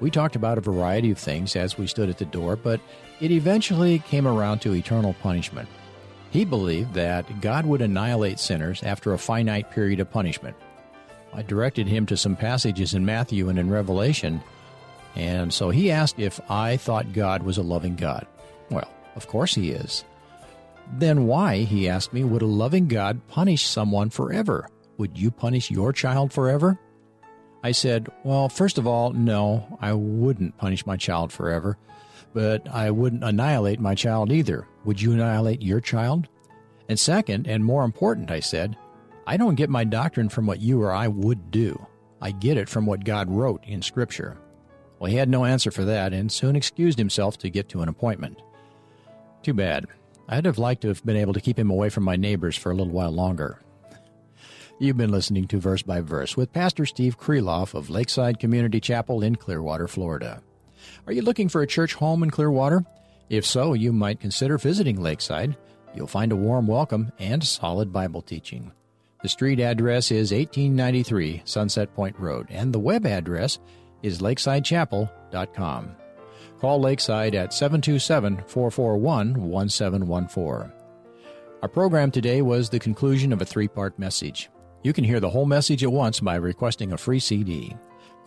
We 0.00 0.10
talked 0.10 0.36
about 0.36 0.58
a 0.58 0.62
variety 0.62 1.10
of 1.10 1.18
things 1.18 1.56
as 1.56 1.78
we 1.78 1.86
stood 1.86 2.08
at 2.08 2.18
the 2.18 2.24
door, 2.24 2.56
but 2.56 2.80
it 3.20 3.30
eventually 3.30 3.98
came 4.00 4.26
around 4.26 4.60
to 4.60 4.74
eternal 4.74 5.14
punishment. 5.14 5.68
He 6.30 6.44
believed 6.44 6.94
that 6.94 7.40
God 7.40 7.66
would 7.66 7.82
annihilate 7.82 8.38
sinners 8.38 8.82
after 8.82 9.12
a 9.12 9.18
finite 9.18 9.70
period 9.70 10.00
of 10.00 10.10
punishment. 10.10 10.56
I 11.32 11.42
directed 11.42 11.86
him 11.86 12.06
to 12.06 12.16
some 12.16 12.36
passages 12.36 12.94
in 12.94 13.04
Matthew 13.04 13.48
and 13.48 13.58
in 13.58 13.70
Revelation, 13.70 14.40
and 15.16 15.52
so 15.52 15.70
he 15.70 15.90
asked 15.90 16.18
if 16.18 16.40
I 16.50 16.76
thought 16.76 17.12
God 17.12 17.42
was 17.42 17.58
a 17.58 17.62
loving 17.62 17.96
God. 17.96 18.26
Well, 18.70 18.90
of 19.16 19.26
course 19.26 19.54
he 19.54 19.70
is. 19.70 20.04
Then 20.92 21.26
why, 21.26 21.58
he 21.58 21.88
asked 21.88 22.12
me, 22.12 22.24
would 22.24 22.42
a 22.42 22.46
loving 22.46 22.88
God 22.88 23.26
punish 23.28 23.64
someone 23.64 24.10
forever? 24.10 24.68
Would 24.98 25.18
you 25.18 25.30
punish 25.30 25.70
your 25.70 25.92
child 25.92 26.32
forever? 26.32 26.78
I 27.62 27.72
said, 27.72 28.08
Well, 28.24 28.48
first 28.48 28.78
of 28.78 28.86
all, 28.86 29.12
no, 29.12 29.78
I 29.80 29.92
wouldn't 29.92 30.56
punish 30.56 30.86
my 30.86 30.96
child 30.96 31.32
forever 31.32 31.76
but 32.32 32.68
I 32.68 32.90
wouldn't 32.90 33.24
annihilate 33.24 33.80
my 33.80 33.94
child 33.94 34.32
either. 34.32 34.66
Would 34.84 35.00
you 35.00 35.12
annihilate 35.12 35.62
your 35.62 35.80
child? 35.80 36.28
And 36.88 36.98
second, 36.98 37.46
and 37.46 37.64
more 37.64 37.84
important, 37.84 38.30
I 38.30 38.40
said, 38.40 38.76
I 39.26 39.36
don't 39.36 39.54
get 39.54 39.70
my 39.70 39.84
doctrine 39.84 40.28
from 40.28 40.46
what 40.46 40.60
you 40.60 40.82
or 40.82 40.92
I 40.92 41.08
would 41.08 41.50
do. 41.50 41.86
I 42.20 42.32
get 42.32 42.56
it 42.56 42.68
from 42.68 42.86
what 42.86 43.04
God 43.04 43.30
wrote 43.30 43.64
in 43.64 43.82
Scripture. 43.82 44.38
Well, 44.98 45.10
he 45.10 45.16
had 45.16 45.28
no 45.28 45.44
answer 45.44 45.70
for 45.70 45.84
that 45.84 46.12
and 46.12 46.30
soon 46.30 46.56
excused 46.56 46.98
himself 46.98 47.38
to 47.38 47.50
get 47.50 47.68
to 47.70 47.82
an 47.82 47.88
appointment. 47.88 48.42
Too 49.42 49.54
bad. 49.54 49.86
I'd 50.28 50.44
have 50.44 50.58
liked 50.58 50.82
to 50.82 50.88
have 50.88 51.04
been 51.04 51.16
able 51.16 51.32
to 51.32 51.40
keep 51.40 51.58
him 51.58 51.70
away 51.70 51.88
from 51.88 52.04
my 52.04 52.16
neighbors 52.16 52.56
for 52.56 52.70
a 52.70 52.74
little 52.74 52.92
while 52.92 53.10
longer. 53.10 53.60
You've 54.78 54.96
been 54.96 55.10
listening 55.10 55.46
to 55.48 55.58
Verse 55.58 55.82
by 55.82 56.00
Verse 56.00 56.36
with 56.36 56.52
Pastor 56.52 56.86
Steve 56.86 57.18
Kreloff 57.18 57.74
of 57.74 57.90
Lakeside 57.90 58.38
Community 58.38 58.80
Chapel 58.80 59.22
in 59.22 59.36
Clearwater, 59.36 59.88
Florida. 59.88 60.42
Are 61.06 61.12
you 61.12 61.22
looking 61.22 61.48
for 61.48 61.62
a 61.62 61.66
church 61.66 61.94
home 61.94 62.22
in 62.22 62.30
Clearwater? 62.30 62.84
If 63.28 63.46
so, 63.46 63.74
you 63.74 63.92
might 63.92 64.20
consider 64.20 64.58
visiting 64.58 65.00
Lakeside. 65.00 65.56
You'll 65.94 66.06
find 66.06 66.32
a 66.32 66.36
warm 66.36 66.66
welcome 66.66 67.12
and 67.18 67.42
solid 67.44 67.92
Bible 67.92 68.22
teaching. 68.22 68.72
The 69.22 69.28
street 69.28 69.60
address 69.60 70.10
is 70.10 70.32
1893 70.32 71.42
Sunset 71.44 71.94
Point 71.94 72.18
Road, 72.18 72.46
and 72.48 72.72
the 72.72 72.78
web 72.78 73.06
address 73.06 73.58
is 74.02 74.20
lakesidechapel.com. 74.20 75.96
Call 76.60 76.80
Lakeside 76.80 77.34
at 77.34 77.52
727 77.52 78.44
441 78.46 79.34
1714. 79.34 80.72
Our 81.62 81.68
program 81.68 82.10
today 82.10 82.40
was 82.42 82.68
the 82.70 82.78
conclusion 82.78 83.32
of 83.32 83.42
a 83.42 83.44
three 83.44 83.68
part 83.68 83.98
message. 83.98 84.50
You 84.82 84.92
can 84.92 85.04
hear 85.04 85.20
the 85.20 85.28
whole 85.28 85.44
message 85.44 85.84
at 85.84 85.92
once 85.92 86.20
by 86.20 86.36
requesting 86.36 86.92
a 86.92 86.98
free 86.98 87.18
CD. 87.18 87.76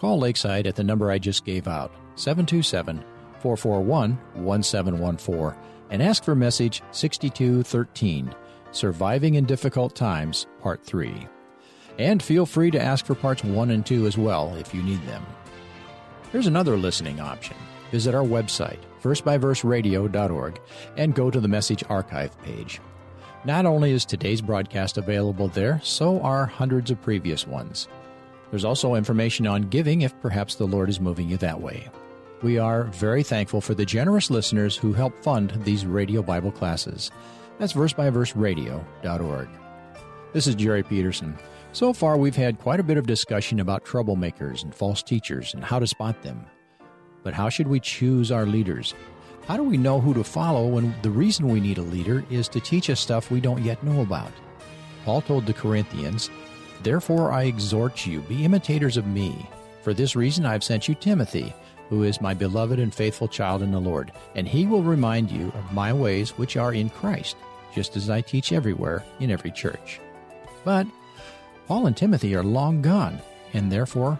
Call 0.04 0.20
Lakeside 0.20 0.68
at 0.68 0.76
the 0.76 0.84
number 0.84 1.10
I 1.10 1.18
just 1.18 1.46
gave 1.46 1.66
out, 1.66 1.89
727 2.16 3.06
441 3.39 4.18
1714, 4.44 5.58
and 5.92 6.04
ask 6.04 6.26
for 6.26 6.36
message 6.36 6.84
6213 6.92 8.36
Surviving 8.74 9.36
in 9.36 9.46
Difficult 9.46 9.96
Times, 9.96 10.46
Part 10.60 10.84
3. 10.84 11.26
And 12.00 12.22
feel 12.22 12.46
free 12.46 12.70
to 12.72 12.82
ask 12.82 13.06
for 13.06 13.16
parts 13.16 13.46
1 13.46 13.72
and 13.72 13.86
2 13.86 14.06
as 14.06 14.18
well 14.18 14.54
if 14.56 14.74
you 14.74 14.84
need 14.84 15.02
them. 15.08 15.26
There's 16.34 16.48
another 16.48 16.76
listening 16.76 17.22
option. 17.22 17.56
Visit 17.89 18.13
our 18.13 18.26
website, 18.26 18.80
versebyverseradio.org, 19.02 20.60
and 20.98 21.16
go 21.16 21.32
to 21.32 21.39
the 21.39 21.48
message 21.48 21.86
archive 21.88 22.38
page. 22.42 22.82
Not 23.46 23.66
only 23.66 23.92
is 23.92 24.04
today's 24.04 24.42
broadcast 24.42 24.98
available 24.98 25.48
there, 25.48 25.80
so 25.82 26.20
are 26.20 26.46
hundreds 26.46 26.92
of 26.92 27.02
previous 27.02 27.48
ones. 27.48 27.88
There's 28.54 28.66
also 28.66 28.94
information 28.94 29.48
on 29.48 29.63
giving 29.63 30.04
if 30.04 30.13
perhaps 30.22 30.54
the 30.54 30.68
Lord 30.68 30.88
is 30.88 31.00
moving 31.00 31.28
you 31.28 31.38
that 31.38 31.60
way. 31.60 31.89
We 32.44 32.60
are 32.60 32.84
very 32.84 33.24
thankful 33.24 33.62
for 33.62 33.74
the 33.74 33.84
generous 33.84 34.30
listeners 34.30 34.78
who 34.78 34.94
help 34.94 35.24
fund 35.24 35.50
these 35.63 35.88
radio 35.88 36.22
Bible 36.22 36.52
classes. 36.52 37.10
That's 37.58 37.74
versebyverseradio.org. 37.74 39.50
This 40.34 40.46
is 40.46 40.54
Jerry 40.54 40.84
Peterson. 40.84 41.36
So 41.72 41.94
far, 41.94 42.16
we've 42.16 42.36
had 42.36 42.60
quite 42.60 42.80
a 42.80 42.84
bit 42.84 42.98
of 42.98 43.08
discussion 43.08 43.60
about 43.60 43.86
troublemakers 43.86 44.62
and 44.62 44.76
false 44.76 45.02
teachers 45.02 45.56
and 45.56 45.63
how 45.63 45.80
to 45.80 45.88
spot 45.88 46.22
them. 46.22 46.46
But 47.24 47.34
how 47.34 47.50
should 47.50 47.68
we 47.68 47.80
choose 47.80 48.32
our 48.32 48.46
leaders? 48.46 48.94
How 49.48 49.58
do 49.58 49.63
we 49.63 49.78
know 49.78 50.00
who 50.00 50.13
to 50.13 50.24
follow 50.24 50.68
when 50.68 50.94
the 51.02 51.10
reason 51.10 51.48
we 51.48 51.60
need 51.60 51.80
a 51.80 51.82
leader 51.82 52.24
is 52.30 52.48
to 52.50 52.60
teach 52.60 52.92
us 52.92 53.00
stuff 53.00 53.32
we 53.32 53.42
don't 53.42 53.63
yet 53.63 53.82
know 53.82 54.02
about? 54.02 54.32
Paul 55.06 55.24
told 55.24 55.48
the 55.48 55.54
Corinthians, 55.54 56.30
Therefore 56.84 57.32
I 57.32 57.43
exhort 57.43 58.06
you, 58.06 58.19
be 58.22 58.43
imitators 58.43 58.98
of 58.98 59.08
me. 59.08 59.48
For 59.84 59.93
this 59.93 60.17
reason 60.17 60.46
I 60.46 60.52
have 60.52 60.65
sent 60.65 60.89
you 60.89 60.96
Timothy, 60.96 61.54
who 61.89 62.04
is 62.04 62.19
my 62.19 62.34
beloved 62.34 62.78
and 62.78 62.93
faithful 62.93 63.30
child 63.30 63.62
in 63.62 63.72
the 63.72 63.80
Lord, 63.80 64.12
and 64.36 64.46
he 64.46 64.65
will 64.65 64.84
remind 64.84 65.32
you 65.32 65.48
of 65.56 65.74
my 65.74 65.93
ways 65.93 66.32
which 66.32 66.58
are 66.58 66.74
in 66.74 66.89
Christ, 66.89 67.38
just 67.74 67.96
as 67.96 68.10
I 68.10 68.19
teach 68.19 68.52
everywhere 68.52 69.04
in 69.22 69.32
every 69.32 69.52
church. 69.52 70.02
But 70.65 70.86
Paul 71.67 71.88
and 71.88 71.96
Timothy 71.96 72.36
are 72.36 72.43
long 72.43 72.82
gone, 72.82 73.19
and 73.54 73.72
therefore 73.72 74.19